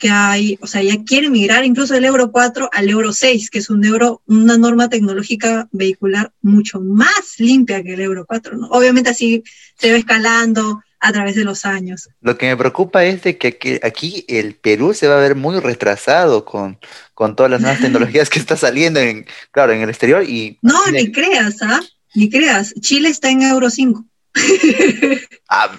que 0.01 0.09
hay, 0.09 0.57
o 0.61 0.67
sea, 0.67 0.81
ya 0.81 1.03
quieren 1.05 1.31
migrar 1.31 1.63
incluso 1.63 1.93
del 1.93 2.05
Euro 2.05 2.31
4 2.31 2.71
al 2.73 2.89
Euro 2.89 3.13
6, 3.13 3.51
que 3.51 3.59
es 3.59 3.69
un 3.69 3.85
euro, 3.85 4.23
una 4.25 4.57
norma 4.57 4.89
tecnológica 4.89 5.69
vehicular 5.71 6.33
mucho 6.41 6.81
más 6.81 7.35
limpia 7.37 7.83
que 7.83 7.93
el 7.93 8.01
Euro 8.01 8.25
4, 8.25 8.57
¿no? 8.57 8.67
Obviamente 8.69 9.11
así 9.11 9.43
se 9.77 9.91
va 9.91 9.97
escalando 9.97 10.81
a 10.99 11.11
través 11.11 11.35
de 11.35 11.43
los 11.43 11.65
años. 11.65 12.09
Lo 12.19 12.35
que 12.35 12.47
me 12.47 12.57
preocupa 12.57 13.05
es 13.05 13.21
de 13.21 13.37
que 13.37 13.79
aquí, 13.83 14.25
el 14.27 14.55
Perú 14.55 14.95
se 14.95 15.07
va 15.07 15.17
a 15.17 15.21
ver 15.21 15.35
muy 15.35 15.59
retrasado 15.59 16.45
con, 16.45 16.79
con 17.13 17.35
todas 17.35 17.51
las 17.51 17.61
nuevas 17.61 17.79
tecnologías 17.81 18.29
que 18.29 18.39
está 18.39 18.57
saliendo, 18.57 18.99
en, 18.99 19.27
claro, 19.51 19.71
en 19.73 19.81
el 19.81 19.89
exterior 19.89 20.23
y... 20.23 20.57
No, 20.63 20.79
ni 20.91 21.11
creas, 21.11 21.61
¿ah? 21.61 21.79
Ni 22.15 22.27
creas. 22.27 22.73
Chile 22.81 23.09
está 23.09 23.29
en 23.29 23.43
Euro 23.43 23.69
5. 23.69 24.03
ah, 25.49 25.77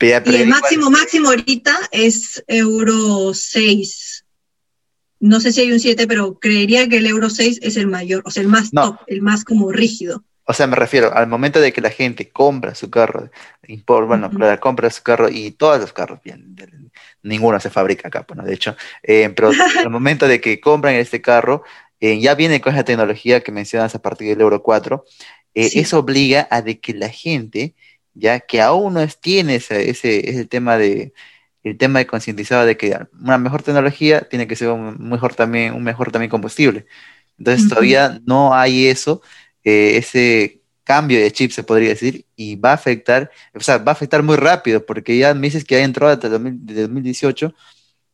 y 0.00 0.34
el 0.36 0.48
máximo, 0.48 0.90
máximo 0.90 1.28
ahorita 1.28 1.76
es 1.90 2.42
euro 2.46 3.34
6. 3.34 4.24
No 5.20 5.40
sé 5.40 5.52
si 5.52 5.60
hay 5.60 5.72
un 5.72 5.80
7, 5.80 6.06
pero 6.06 6.38
creería 6.38 6.88
que 6.88 6.98
el 6.98 7.06
euro 7.06 7.30
6 7.30 7.60
es 7.62 7.76
el 7.76 7.86
mayor, 7.86 8.22
o 8.24 8.30
sea, 8.30 8.42
el 8.42 8.48
más 8.48 8.70
top, 8.70 8.98
el 9.06 9.22
más 9.22 9.44
como 9.44 9.70
rígido. 9.70 10.24
O 10.44 10.52
sea, 10.52 10.66
me 10.66 10.74
refiero 10.74 11.14
al 11.14 11.28
momento 11.28 11.60
de 11.60 11.72
que 11.72 11.80
la 11.80 11.90
gente 11.90 12.28
compra 12.30 12.74
su 12.74 12.90
carro, 12.90 13.30
bueno, 13.86 14.30
compra 14.60 14.90
su 14.90 15.02
carro 15.02 15.28
y 15.28 15.52
todos 15.52 15.80
los 15.80 15.92
carros, 15.92 16.20
bien, 16.24 16.56
ninguno 17.22 17.60
se 17.60 17.70
fabrica 17.70 18.08
acá, 18.08 18.24
bueno, 18.26 18.42
de 18.42 18.54
hecho, 18.54 18.76
eh, 19.04 19.30
pero 19.36 19.52
al 19.78 19.90
momento 19.90 20.26
de 20.26 20.40
que 20.40 20.60
compran 20.60 20.96
este 20.96 21.22
carro, 21.22 21.62
eh, 22.00 22.20
ya 22.20 22.34
viene 22.34 22.60
con 22.60 22.74
esa 22.74 22.82
tecnología 22.82 23.42
que 23.42 23.52
mencionas 23.52 23.94
a 23.94 24.02
partir 24.02 24.28
del 24.28 24.40
Euro 24.40 24.60
4, 24.60 25.04
eh, 25.54 25.70
eso 25.74 25.98
obliga 25.98 26.48
a 26.50 26.62
de 26.62 26.80
que 26.80 26.94
la 26.94 27.08
gente 27.08 27.74
ya 28.14 28.40
que 28.40 28.60
aún 28.60 28.94
no 28.94 29.06
tiene 29.08 29.56
ese, 29.56 29.90
ese, 29.90 30.44
tema 30.46 30.76
de 30.76 31.12
el 31.62 31.78
tema 31.78 32.00
de 32.00 32.06
concientizado 32.06 32.66
de 32.66 32.76
que 32.76 32.98
una 33.20 33.38
mejor 33.38 33.62
tecnología 33.62 34.22
tiene 34.28 34.46
que 34.46 34.56
ser 34.56 34.68
un 34.68 35.08
mejor 35.08 35.34
también, 35.34 35.74
un 35.74 35.84
mejor 35.84 36.10
también 36.10 36.30
combustible. 36.30 36.86
Entonces 37.38 37.68
todavía 37.68 38.20
no 38.26 38.54
hay 38.54 38.86
eso, 38.88 39.22
eh, 39.64 39.96
ese 39.96 40.62
cambio 40.84 41.20
de 41.20 41.32
chip 41.32 41.52
se 41.52 41.62
podría 41.62 41.90
decir, 41.90 42.26
y 42.36 42.56
va 42.56 42.70
a 42.72 42.74
afectar, 42.74 43.30
o 43.54 43.60
sea, 43.60 43.78
va 43.78 43.92
a 43.92 43.94
afectar 43.94 44.22
muy 44.22 44.36
rápido, 44.36 44.84
porque 44.84 45.16
ya 45.16 45.34
me 45.34 45.42
dices 45.46 45.64
que 45.64 45.76
ha 45.76 45.84
entrado 45.84 46.12
hasta 46.12 46.28
2018 46.28 47.54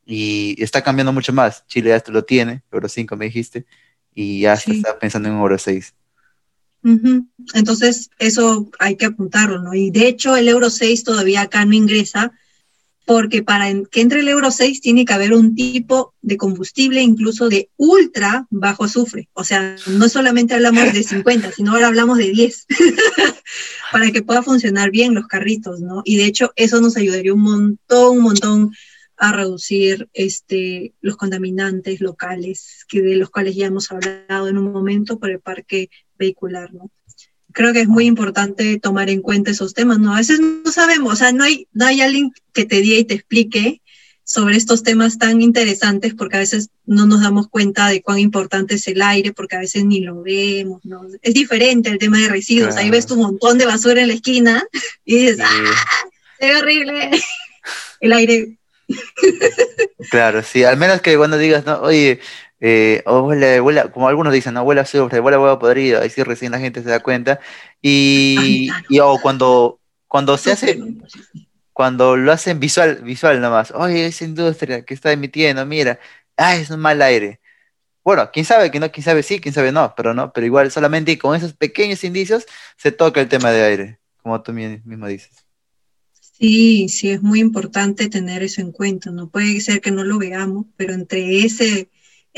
y 0.06 0.62
está 0.62 0.82
cambiando 0.82 1.12
mucho 1.12 1.32
más. 1.32 1.66
Chile 1.66 1.90
ya 1.90 2.12
lo 2.12 2.24
tiene, 2.24 2.62
Euro 2.72 2.88
5 2.88 3.16
me 3.16 3.26
dijiste, 3.26 3.66
y 4.14 4.40
ya 4.42 4.54
está 4.54 4.98
pensando 4.98 5.28
en 5.28 5.36
Euro 5.36 5.58
6. 5.58 5.94
Entonces, 7.54 8.10
eso 8.18 8.70
hay 8.78 8.96
que 8.96 9.06
apuntarlo, 9.06 9.62
¿no? 9.62 9.74
Y 9.74 9.90
de 9.90 10.08
hecho, 10.08 10.36
el 10.36 10.48
Euro 10.48 10.70
6 10.70 11.04
todavía 11.04 11.42
acá 11.42 11.64
no 11.64 11.74
ingresa, 11.74 12.32
porque 13.08 13.42
para 13.42 13.72
que 13.90 14.02
entre 14.02 14.20
el 14.20 14.28
Euro 14.28 14.50
6 14.50 14.82
tiene 14.82 15.06
que 15.06 15.14
haber 15.14 15.32
un 15.32 15.54
tipo 15.54 16.12
de 16.20 16.36
combustible, 16.36 17.00
incluso 17.00 17.48
de 17.48 17.70
ultra 17.78 18.46
bajo 18.50 18.84
azufre. 18.84 19.30
O 19.32 19.44
sea, 19.44 19.76
no 19.86 20.10
solamente 20.10 20.52
hablamos 20.52 20.92
de 20.92 21.02
50, 21.02 21.52
sino 21.52 21.72
ahora 21.72 21.86
hablamos 21.86 22.18
de 22.18 22.30
10, 22.30 22.66
para 23.92 24.10
que 24.10 24.22
pueda 24.22 24.42
funcionar 24.42 24.90
bien 24.90 25.14
los 25.14 25.26
carritos, 25.26 25.80
¿no? 25.80 26.02
Y 26.04 26.18
de 26.18 26.26
hecho, 26.26 26.52
eso 26.54 26.82
nos 26.82 26.98
ayudaría 26.98 27.32
un 27.32 27.40
montón, 27.40 28.18
un 28.18 28.22
montón 28.22 28.72
a 29.16 29.32
reducir 29.32 30.08
este, 30.12 30.92
los 31.00 31.16
contaminantes 31.16 32.00
locales, 32.00 32.84
que 32.88 33.02
de 33.02 33.16
los 33.16 33.30
cuales 33.30 33.56
ya 33.56 33.66
hemos 33.66 33.90
hablado 33.90 34.48
en 34.48 34.58
un 34.58 34.70
momento 34.70 35.18
por 35.18 35.30
el 35.30 35.40
parque 35.40 35.90
vehicular, 36.18 36.72
¿no? 36.72 36.90
Creo 37.52 37.72
que 37.72 37.80
es 37.80 37.88
muy 37.88 38.06
importante 38.06 38.78
tomar 38.78 39.08
en 39.10 39.22
cuenta 39.22 39.50
esos 39.50 39.74
temas, 39.74 39.98
¿no? 39.98 40.14
A 40.14 40.18
veces 40.18 40.40
no 40.40 40.70
sabemos, 40.70 41.12
o 41.12 41.16
sea, 41.16 41.32
no 41.32 41.44
hay, 41.44 41.66
no 41.72 41.86
hay 41.86 42.00
alguien 42.00 42.32
que 42.52 42.64
te 42.64 42.80
diga 42.80 42.98
y 42.98 43.04
te 43.04 43.14
explique 43.14 43.80
sobre 44.28 44.56
estos 44.56 44.82
temas 44.82 45.16
tan 45.16 45.40
interesantes 45.40 46.12
porque 46.12 46.36
a 46.36 46.40
veces 46.40 46.68
no 46.84 47.06
nos 47.06 47.22
damos 47.22 47.48
cuenta 47.48 47.88
de 47.88 48.02
cuán 48.02 48.18
importante 48.18 48.74
es 48.74 48.86
el 48.86 49.00
aire 49.00 49.32
porque 49.32 49.56
a 49.56 49.60
veces 49.60 49.86
ni 49.86 50.00
lo 50.00 50.22
vemos, 50.22 50.84
¿no? 50.84 51.00
Es 51.22 51.32
diferente 51.32 51.88
el 51.88 51.98
tema 51.98 52.18
de 52.18 52.28
residuos, 52.28 52.76
ahí 52.76 52.90
ves 52.90 53.06
tu 53.06 53.16
montón 53.16 53.56
de 53.56 53.64
basura 53.64 54.02
en 54.02 54.08
la 54.08 54.14
esquina 54.14 54.62
y 55.06 55.16
dices, 55.16 55.38
¡ah! 55.40 56.08
¡Es 56.38 56.60
horrible! 56.60 57.10
El 58.00 58.12
aire. 58.12 58.58
claro, 60.10 60.42
sí, 60.42 60.62
al 60.62 60.76
menos 60.76 61.00
que 61.00 61.16
cuando 61.16 61.38
digas, 61.38 61.64
no, 61.64 61.80
oye, 61.80 62.20
eh, 62.60 63.02
o 63.06 63.20
huele, 63.20 63.90
como 63.92 64.08
algunos 64.08 64.32
dicen, 64.32 64.54
no 64.54 64.62
huele 64.62 64.80
a 64.80 64.84
azufre, 64.84 65.20
huele 65.20 65.36
a 65.36 65.40
huevo 65.40 65.58
podrido, 65.58 66.00
ahí 66.00 66.10
sí 66.10 66.22
recién 66.22 66.52
la 66.52 66.58
gente 66.58 66.82
se 66.82 66.88
da 66.88 67.00
cuenta. 67.00 67.40
Y, 67.80 68.68
y 68.88 68.98
o 69.00 69.18
cuando, 69.20 69.80
cuando 70.06 70.36
se 70.38 70.52
hace, 70.52 70.78
cuando 71.72 72.16
lo 72.16 72.32
hacen 72.32 72.58
visual, 72.58 73.02
visual 73.02 73.40
nomás, 73.40 73.70
oye, 73.72 74.06
esa 74.06 74.24
industria 74.24 74.84
que 74.84 74.94
está 74.94 75.12
emitiendo, 75.12 75.64
mira, 75.66 76.00
ah, 76.36 76.56
es 76.56 76.70
un 76.70 76.80
mal 76.80 77.00
aire. 77.02 77.40
Bueno, 78.02 78.30
quién 78.32 78.44
sabe 78.44 78.70
que 78.70 78.80
no, 78.80 78.90
quién 78.90 79.04
sabe 79.04 79.22
sí, 79.22 79.38
quién 79.38 79.54
sabe 79.54 79.70
no, 79.70 79.94
pero 79.96 80.14
no, 80.14 80.32
pero 80.32 80.46
igual 80.46 80.70
solamente 80.70 81.18
con 81.18 81.36
esos 81.36 81.52
pequeños 81.52 82.02
indicios 82.04 82.46
se 82.76 82.90
toca 82.90 83.20
el 83.20 83.28
tema 83.28 83.50
de 83.50 83.62
aire, 83.62 83.98
como 84.22 84.40
tú 84.42 84.52
mismo 84.52 85.06
dices. 85.06 85.44
Sí, 86.38 86.88
sí, 86.88 87.10
es 87.10 87.20
muy 87.20 87.40
importante 87.40 88.08
tener 88.08 88.42
eso 88.42 88.60
en 88.60 88.70
cuenta. 88.70 89.10
No 89.10 89.28
puede 89.28 89.60
ser 89.60 89.80
que 89.80 89.90
no 89.90 90.04
lo 90.04 90.18
veamos, 90.18 90.66
pero 90.76 90.94
entre 90.94 91.44
ese, 91.44 91.88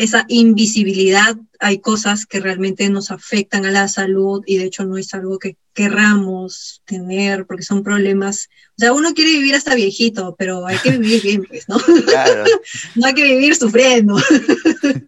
esa 0.00 0.24
invisibilidad 0.28 1.36
hay 1.58 1.80
cosas 1.80 2.24
que 2.24 2.40
realmente 2.40 2.88
nos 2.88 3.10
afectan 3.10 3.66
a 3.66 3.70
la 3.70 3.86
salud 3.86 4.42
y 4.46 4.56
de 4.56 4.64
hecho 4.64 4.86
no 4.86 4.96
es 4.96 5.12
algo 5.12 5.38
que 5.38 5.58
querramos 5.74 6.82
tener 6.86 7.44
porque 7.44 7.64
son 7.64 7.82
problemas. 7.82 8.48
O 8.70 8.78
sea, 8.78 8.94
uno 8.94 9.12
quiere 9.12 9.32
vivir 9.32 9.54
hasta 9.54 9.74
viejito, 9.74 10.36
pero 10.38 10.66
hay 10.66 10.78
que 10.78 10.92
vivir 10.92 11.22
bien, 11.22 11.44
pues, 11.44 11.68
¿no? 11.68 11.76
Claro. 11.78 12.44
no 12.94 13.06
hay 13.06 13.14
que 13.14 13.24
vivir 13.24 13.54
sufriendo. 13.54 14.16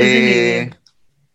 Eh, 0.00 0.70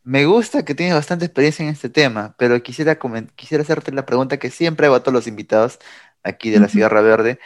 me 0.04 0.26
gusta 0.26 0.64
que 0.64 0.74
tienes 0.74 0.96
bastante 0.96 1.26
experiencia 1.26 1.64
en 1.64 1.72
este 1.72 1.90
tema, 1.90 2.34
pero 2.40 2.64
quisiera, 2.64 2.98
quisiera 3.36 3.62
hacerte 3.62 3.92
la 3.92 4.06
pregunta 4.06 4.40
que 4.40 4.50
siempre 4.50 4.86
hago 4.86 4.96
a 4.96 5.02
todos 5.02 5.14
los 5.14 5.28
invitados 5.28 5.80
aquí 6.24 6.50
de 6.50 6.62
la 6.62 6.70
Cigarra 6.70 7.02
Verde. 7.02 7.40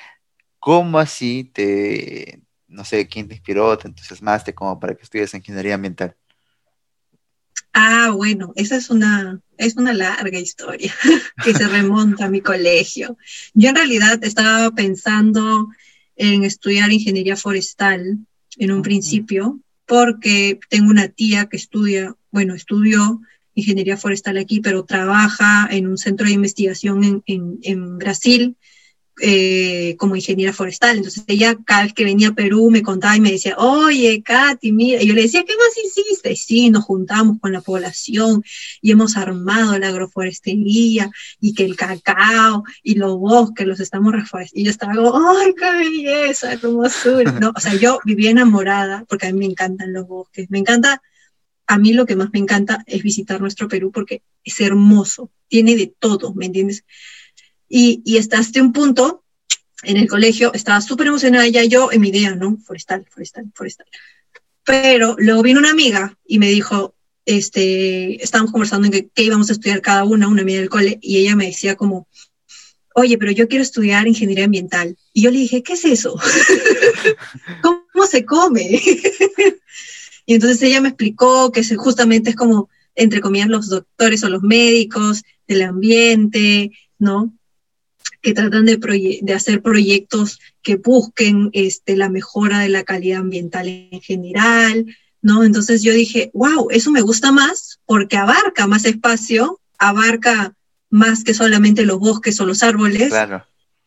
¿Cómo 0.59 0.99
así 0.99 1.49
te, 1.51 2.43
no 2.67 2.83
sé, 2.83 3.07
quién 3.07 3.27
te 3.27 3.35
inspiró, 3.35 3.77
te 3.77 3.87
entusiasmaste 3.87 4.53
como 4.53 4.79
para 4.79 4.95
que 4.95 5.03
estudies 5.03 5.33
ingeniería 5.33 5.75
ambiental? 5.75 6.15
Ah, 7.73 8.11
bueno, 8.15 8.53
esa 8.55 8.75
es 8.75 8.89
una, 8.89 9.39
es 9.57 9.75
una 9.75 9.93
larga 9.93 10.39
historia 10.39 10.93
que 11.43 11.53
se 11.53 11.67
remonta 11.67 12.25
a 12.25 12.29
mi 12.29 12.41
colegio. 12.41 13.17
Yo 13.53 13.69
en 13.69 13.75
realidad 13.75 14.23
estaba 14.23 14.71
pensando 14.71 15.69
en 16.15 16.43
estudiar 16.43 16.91
ingeniería 16.91 17.35
forestal 17.35 18.17
en 18.57 18.71
un 18.71 18.81
principio, 18.81 19.59
porque 19.85 20.59
tengo 20.69 20.89
una 20.89 21.07
tía 21.07 21.45
que 21.45 21.57
estudia, 21.57 22.15
bueno, 22.31 22.55
estudió 22.55 23.21
ingeniería 23.53 23.97
forestal 23.97 24.37
aquí, 24.37 24.59
pero 24.59 24.83
trabaja 24.83 25.67
en 25.69 25.87
un 25.87 25.97
centro 25.97 26.25
de 26.25 26.33
investigación 26.33 27.03
en, 27.03 27.23
en, 27.25 27.59
en 27.61 27.97
Brasil 27.97 28.57
eh, 29.19 29.95
como 29.97 30.15
ingeniera 30.15 30.53
forestal. 30.53 30.97
Entonces 30.97 31.23
ella 31.27 31.57
cada 31.65 31.83
vez 31.83 31.93
que 31.93 32.03
venía 32.03 32.29
a 32.29 32.35
Perú 32.35 32.69
me 32.69 32.83
contaba 32.83 33.15
y 33.15 33.21
me 33.21 33.31
decía, 33.31 33.55
oye, 33.57 34.21
Katy, 34.23 34.71
mira, 34.71 35.01
y 35.01 35.07
yo 35.07 35.13
le 35.13 35.23
decía, 35.23 35.43
¿qué 35.43 35.53
más 35.55 35.77
hiciste? 35.85 36.35
Sí, 36.35 36.69
nos 36.69 36.83
juntamos 36.83 37.39
con 37.39 37.51
la 37.51 37.61
población 37.61 38.43
y 38.81 38.91
hemos 38.91 39.17
armado 39.17 39.77
la 39.79 39.87
agroforestería 39.89 41.09
y 41.39 41.53
que 41.53 41.65
el 41.65 41.75
cacao 41.75 42.63
y 42.83 42.95
los 42.95 43.17
bosques 43.17 43.65
los 43.65 43.79
estamos 43.79 44.13
reforestando. 44.13 44.61
Y 44.61 44.65
yo 44.65 44.71
estaba 44.71 44.93
como, 44.93 45.29
¡ay, 45.29 45.53
qué 45.57 45.71
belleza, 45.71 46.53
hermosura! 46.53 47.31
No, 47.31 47.53
o 47.55 47.59
sea, 47.59 47.75
yo 47.75 47.99
vivía 48.05 48.31
enamorada 48.31 49.05
porque 49.09 49.27
a 49.27 49.33
mí 49.33 49.39
me 49.39 49.45
encantan 49.45 49.93
los 49.93 50.07
bosques, 50.07 50.49
me 50.49 50.59
encanta 50.59 51.01
a 51.67 51.77
mí 51.77 51.91
lo 51.93 52.05
que 52.05 52.15
más 52.15 52.29
me 52.31 52.39
encanta 52.39 52.83
es 52.87 53.03
visitar 53.03 53.41
nuestro 53.41 53.67
Perú 53.67 53.91
porque 53.91 54.23
es 54.43 54.59
hermoso, 54.61 55.31
tiene 55.49 55.75
de 55.75 55.93
todo, 55.99 56.33
¿me 56.33 56.45
entiendes? 56.45 56.85
Y, 57.69 58.01
y 58.05 58.17
hasta 58.17 58.41
un 58.61 58.73
punto, 58.73 59.23
en 59.83 59.97
el 59.97 60.07
colegio, 60.07 60.53
estaba 60.53 60.81
súper 60.81 61.07
emocionada 61.07 61.47
ya 61.47 61.63
yo 61.63 61.91
en 61.91 62.01
mi 62.01 62.09
idea, 62.09 62.35
¿no? 62.35 62.57
Forestal, 62.57 63.05
forestal, 63.09 63.51
forestal. 63.53 63.87
Pero 64.63 65.15
luego 65.17 65.43
vino 65.43 65.59
una 65.59 65.71
amiga 65.71 66.17
y 66.25 66.39
me 66.39 66.49
dijo, 66.49 66.95
este, 67.25 68.21
estábamos 68.23 68.51
conversando 68.51 68.87
en 68.87 69.09
qué 69.13 69.23
íbamos 69.23 69.49
a 69.49 69.53
estudiar 69.53 69.81
cada 69.81 70.03
una, 70.03 70.27
una 70.27 70.41
amiga 70.41 70.59
del 70.59 70.69
cole, 70.69 70.97
y 71.01 71.17
ella 71.17 71.35
me 71.35 71.47
decía 71.47 71.75
como, 71.75 72.07
oye, 72.95 73.17
pero 73.19 73.31
yo 73.31 73.47
quiero 73.47 73.61
estudiar 73.61 74.07
ingeniería 74.07 74.45
ambiental. 74.45 74.97
Y 75.13 75.21
yo 75.21 75.29
le 75.29 75.37
dije, 75.37 75.61
¿qué 75.61 75.73
es 75.73 75.85
eso? 75.85 76.19
¿Cómo 77.61 78.07
se 78.09 78.25
come? 78.25 78.81
y 80.25 80.33
entonces 80.33 80.63
ella 80.63 80.81
me 80.81 80.89
explicó 80.89 81.51
que 81.51 81.63
justamente 81.75 82.31
es 82.31 82.35
como, 82.35 82.69
entre 82.95 83.21
comillas, 83.21 83.49
los 83.49 83.69
doctores 83.69 84.23
o 84.23 84.29
los 84.29 84.41
médicos 84.41 85.23
del 85.47 85.61
ambiente, 85.61 86.71
¿no? 86.97 87.37
Que 88.21 88.33
tratan 88.33 88.65
de, 88.65 88.77
de, 89.21 89.33
hacer 89.33 89.61
proyectos 89.61 90.39
que 90.61 90.75
busquen 90.75 91.49
este, 91.53 91.95
la 91.95 92.09
mejora 92.09 92.59
de 92.59 92.69
la 92.69 92.83
calidad 92.83 93.19
ambiental 93.19 93.67
en 93.67 94.01
general, 94.01 94.85
¿no? 95.21 95.43
Entonces 95.43 95.83
yo 95.83 95.93
dije, 95.93 96.31
wow, 96.33 96.67
eso 96.71 96.91
me 96.91 97.01
gusta 97.01 97.31
más 97.31 97.79
porque 97.85 98.17
abarca 98.17 98.67
más 98.67 98.85
espacio, 98.85 99.59
abarca 99.77 100.53
más 100.89 101.23
que 101.23 101.33
solamente 101.33 101.85
los 101.85 101.99
bosques 101.99 102.39
o 102.39 102.45
los 102.45 102.63
árboles. 102.63 103.09
Claro. 103.09 103.45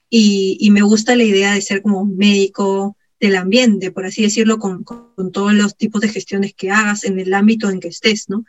y, 0.09 0.69
me 0.73 0.83
gusta 0.83 1.15
la 1.15 1.25
idea 1.25 1.55
de 1.55 1.63
ser 1.63 1.83
como 1.83 2.05
médico 2.05 2.97
del 3.21 3.37
ambiente, 3.37 3.93
por 3.93 4.07
así 4.07 4.23
decirlo, 4.23 4.59
con, 4.59 4.83
con, 4.83 5.31
todos 5.31 5.53
los 5.53 5.77
tipos 5.77 6.01
de 6.01 6.09
gestiones 6.09 6.55
que 6.55 6.71
hagas 6.71 7.05
en 7.05 7.21
el 7.21 7.35
ámbito 7.35 7.69
en 7.69 7.79
que 7.79 7.89
estés, 7.89 8.29
¿no? 8.29 8.45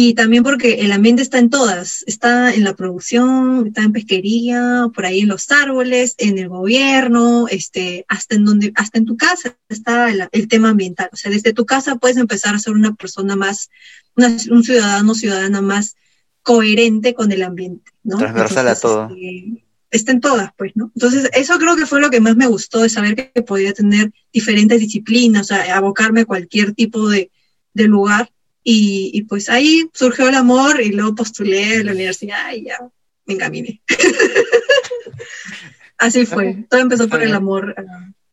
Y 0.00 0.14
también 0.14 0.44
porque 0.44 0.74
el 0.74 0.92
ambiente 0.92 1.22
está 1.22 1.40
en 1.40 1.50
todas, 1.50 2.04
está 2.06 2.54
en 2.54 2.62
la 2.62 2.76
producción, 2.76 3.66
está 3.66 3.82
en 3.82 3.90
pesquería, 3.90 4.86
por 4.94 5.04
ahí 5.04 5.22
en 5.22 5.28
los 5.28 5.50
árboles, 5.50 6.14
en 6.18 6.38
el 6.38 6.48
gobierno, 6.48 7.48
este, 7.48 8.04
hasta 8.06 8.36
en 8.36 8.44
donde, 8.44 8.70
hasta 8.76 8.98
en 8.98 9.06
tu 9.06 9.16
casa 9.16 9.56
está 9.68 10.08
el, 10.30 10.46
tema 10.46 10.68
ambiental. 10.68 11.10
O 11.12 11.16
sea, 11.16 11.32
desde 11.32 11.52
tu 11.52 11.66
casa 11.66 11.96
puedes 11.96 12.16
empezar 12.16 12.54
a 12.54 12.60
ser 12.60 12.74
una 12.74 12.94
persona 12.94 13.34
más, 13.34 13.70
un 14.14 14.62
ciudadano, 14.62 15.16
ciudadana 15.16 15.62
más 15.62 15.96
coherente 16.42 17.12
con 17.12 17.32
el 17.32 17.42
ambiente, 17.42 17.90
¿no? 18.04 18.18
Transversal 18.18 18.68
a 18.68 18.76
todo. 18.76 19.08
Este, 19.10 19.64
está 19.90 20.12
en 20.12 20.20
todas, 20.20 20.52
pues, 20.56 20.76
¿no? 20.76 20.92
Entonces, 20.94 21.28
eso 21.32 21.58
creo 21.58 21.74
que 21.74 21.86
fue 21.86 22.00
lo 22.00 22.10
que 22.10 22.20
más 22.20 22.36
me 22.36 22.46
gustó 22.46 22.82
de 22.82 22.88
saber 22.88 23.32
que 23.32 23.42
podía 23.42 23.72
tener 23.72 24.12
diferentes 24.32 24.78
disciplinas, 24.78 25.50
o 25.50 25.56
sea, 25.56 25.76
abocarme 25.76 26.20
a 26.20 26.24
cualquier 26.24 26.72
tipo 26.72 27.08
de, 27.08 27.32
de 27.74 27.88
lugar 27.88 28.30
y, 28.70 29.22
pues 29.22 29.48
ahí 29.48 29.88
surgió 29.94 30.28
el 30.28 30.34
amor 30.34 30.82
y 30.82 30.90
luego 30.90 31.14
postulé 31.14 31.78
a 31.78 31.84
la 31.84 31.92
universidad 31.92 32.52
y 32.52 32.64
ya 32.64 32.78
me 33.24 33.34
encaminé. 33.34 33.80
Así 35.96 36.26
fue. 36.26 36.66
Todo 36.68 36.80
empezó 36.80 37.08
por 37.08 37.22
el 37.22 37.32
amor 37.32 37.74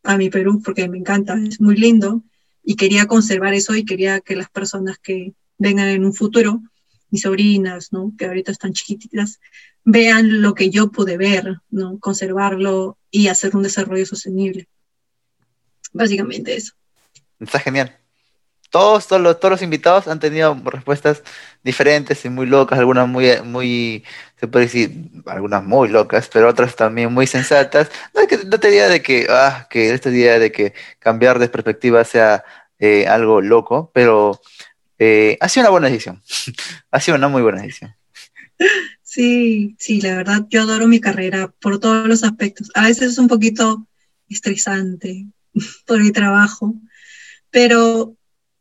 a, 0.02 0.18
mi 0.18 0.28
Perú 0.28 0.60
porque 0.62 0.90
me 0.90 0.98
encanta, 0.98 1.38
es 1.48 1.58
muy 1.58 1.74
lindo 1.74 2.22
y 2.62 2.76
quería 2.76 3.06
conservar 3.06 3.54
eso 3.54 3.74
y 3.74 3.86
quería 3.86 4.20
que 4.20 4.36
las 4.36 4.50
personas 4.50 4.98
que 4.98 5.32
vengan 5.56 5.88
en 5.88 6.04
un 6.04 6.12
futuro, 6.12 6.60
mis 7.08 7.22
sobrinas, 7.22 7.94
¿no? 7.94 8.12
que 8.18 8.26
ahorita 8.26 8.52
están 8.52 8.74
chiquititas, 8.74 9.40
vean 9.84 10.42
lo 10.42 10.52
que 10.52 10.68
yo 10.68 10.90
pude 10.90 11.16
ver, 11.16 11.62
¿no? 11.70 11.98
conservarlo 11.98 12.98
y 13.10 13.28
hacer 13.28 13.56
un 13.56 13.62
desarrollo 13.62 14.04
sostenible. 14.04 14.68
Básicamente 15.94 16.54
eso. 16.54 16.74
Está 17.40 17.58
genial 17.58 17.96
todos, 18.70 19.06
todos 19.06 19.38
los, 19.42 19.62
invitados 19.62 20.08
han 20.08 20.20
tenido 20.20 20.60
respuestas 20.64 21.22
diferentes 21.62 22.24
y 22.24 22.28
muy 22.28 22.46
locas, 22.46 22.78
algunas 22.78 23.08
muy, 23.08 23.30
muy, 23.42 24.04
se 24.38 24.48
puede 24.48 24.66
decir, 24.66 25.10
algunas 25.26 25.64
muy 25.64 25.88
locas, 25.88 26.28
pero 26.32 26.48
otras 26.48 26.76
también 26.76 27.12
muy 27.12 27.26
sensatas. 27.26 27.90
No, 28.14 28.26
que, 28.26 28.38
no 28.38 28.60
te 28.60 28.70
diga 28.70 28.88
de 28.88 29.02
que, 29.02 29.26
ah, 29.30 29.66
que 29.70 29.92
esta 29.92 30.10
idea 30.10 30.38
de 30.38 30.52
que 30.52 30.74
cambiar 30.98 31.38
de 31.38 31.48
perspectiva 31.48 32.04
sea 32.04 32.44
eh, 32.78 33.06
algo 33.06 33.40
loco, 33.40 33.90
pero 33.94 34.40
eh, 34.98 35.36
ha 35.40 35.48
sido 35.48 35.64
una 35.64 35.70
buena 35.70 35.88
decisión. 35.88 36.22
ha 36.90 37.00
sido 37.00 37.16
una 37.16 37.28
muy 37.28 37.42
buena 37.42 37.62
decisión. 37.62 37.94
Sí, 39.02 39.76
sí, 39.78 40.00
la 40.00 40.16
verdad, 40.16 40.46
yo 40.50 40.62
adoro 40.62 40.86
mi 40.86 41.00
carrera 41.00 41.52
por 41.60 41.78
todos 41.78 42.06
los 42.06 42.22
aspectos. 42.24 42.70
A 42.74 42.84
veces 42.84 43.12
es 43.12 43.18
un 43.18 43.28
poquito 43.28 43.86
estresante 44.28 45.26
por 45.86 46.02
mi 46.02 46.12
trabajo, 46.12 46.74
pero 47.50 48.15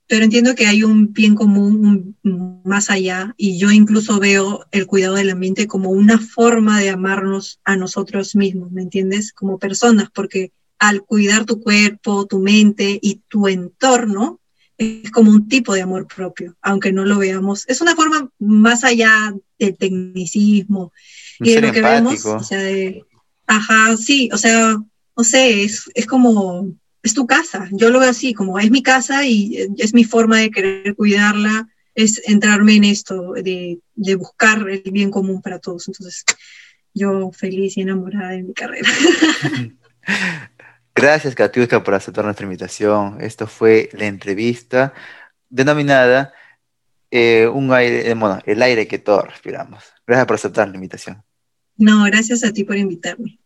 pero 0.08 0.24
entiendo 0.24 0.54
que 0.54 0.68
hay 0.68 0.84
un 0.84 1.13
bien 1.13 1.36
común 1.36 2.15
más 2.63 2.89
allá 2.89 3.34
y 3.38 3.58
yo 3.58 3.72
incluso 3.72 4.20
veo 4.20 4.65
el 4.72 4.86
cuidado 4.86 5.15
del 5.15 5.32
ambiente 5.32 5.68
como 5.68 5.89
una 5.89 6.20
forma 6.20 6.80
de 6.80 6.89
amarnos 6.89 7.60
a 7.63 7.76
nosotros 7.76 8.36
mismos, 8.36 8.72
¿me 8.72 8.84
entiendes? 8.84 9.34
Como 9.34 9.58
personas, 9.58 10.10
porque 10.13 10.52
al 10.78 11.02
cuidar 11.02 11.46
tu 11.46 11.60
cuerpo, 11.60 12.28
tu 12.28 12.39
mente 12.39 13.00
y 13.02 13.22
tu 13.28 13.48
entorno, 13.48 14.39
es 14.78 15.10
como 15.10 15.32
un 15.32 15.48
tipo 15.48 15.74
de 15.74 15.82
amor 15.82 16.06
propio, 16.08 16.56
aunque 16.62 16.91
no 16.91 17.06
lo 17.06 17.18
veamos. 17.18 17.63
Es 17.68 17.82
una 17.82 17.96
forma 17.96 18.30
más 18.39 18.84
allá 18.84 19.34
del 19.58 19.78
tecnicismo 19.78 20.91
y 21.39 21.54
de 21.54 21.62
lo 21.62 21.72
que 21.72 21.82
vemos, 21.82 22.26
o 22.26 22.44
sea, 22.44 22.60
de, 22.60 23.04
ajá, 23.48 23.96
sí, 23.98 24.30
o 24.32 24.38
sea, 24.38 24.78
no 25.18 25.24
sé, 25.24 25.63
es, 25.63 25.89
es 25.94 26.06
como 26.06 26.76
es 27.06 27.13
tu 27.13 27.28
casa. 27.28 27.70
Yo 27.72 27.89
lo 27.91 28.00
veo 28.00 28.10
así, 28.10 28.34
como 28.34 28.60
es 28.60 28.72
mi 28.72 28.82
casa 28.82 29.26
y 29.26 29.68
es 29.78 29.94
mi 29.94 30.04
forma 30.04 30.39
de 30.39 30.50
querer 30.50 30.96
cuidarla, 30.96 31.70
es 31.94 32.22
entrarme 32.28 32.76
en 32.76 32.84
esto, 32.84 33.34
de, 33.34 33.80
buscar 34.18 34.68
el 34.68 34.91
bien 34.91 35.12
común 35.12 35.41
para 35.41 35.60
todos. 35.60 35.88
Entonces, 35.88 36.26
yo 36.94 37.32
feliz 37.32 37.78
y 37.78 37.82
enamorada 37.82 38.32
de 38.32 38.44
mi 38.44 38.54
carrera. 38.54 38.89
Gracias, 40.96 41.36
Katiuska, 41.36 41.84
por 41.84 41.94
aceptar 41.94 42.26
nuestra 42.26 42.46
invitación. 42.46 43.18
Esto 43.22 43.46
fue 43.46 43.89
la 43.94 44.08
entrevista 44.08 44.94
denominada 45.50 46.34
eh, 47.12 47.48
un 47.48 47.72
aire, 47.72 48.10
eh, 48.10 48.15
bueno, 48.15 48.39
el 48.46 48.62
aire 48.63 48.88
que 48.88 48.98
todos 48.98 49.28
respiramos. 49.28 49.84
Gracias 50.08 50.26
por 50.26 50.36
aceptar 50.36 50.68
la 50.70 50.76
invitación. 50.76 51.24
No, 51.78 52.04
gracias 52.06 52.44
a 52.44 52.52
ti 52.52 52.63
por 52.63 52.78
invitarme. 52.78 53.39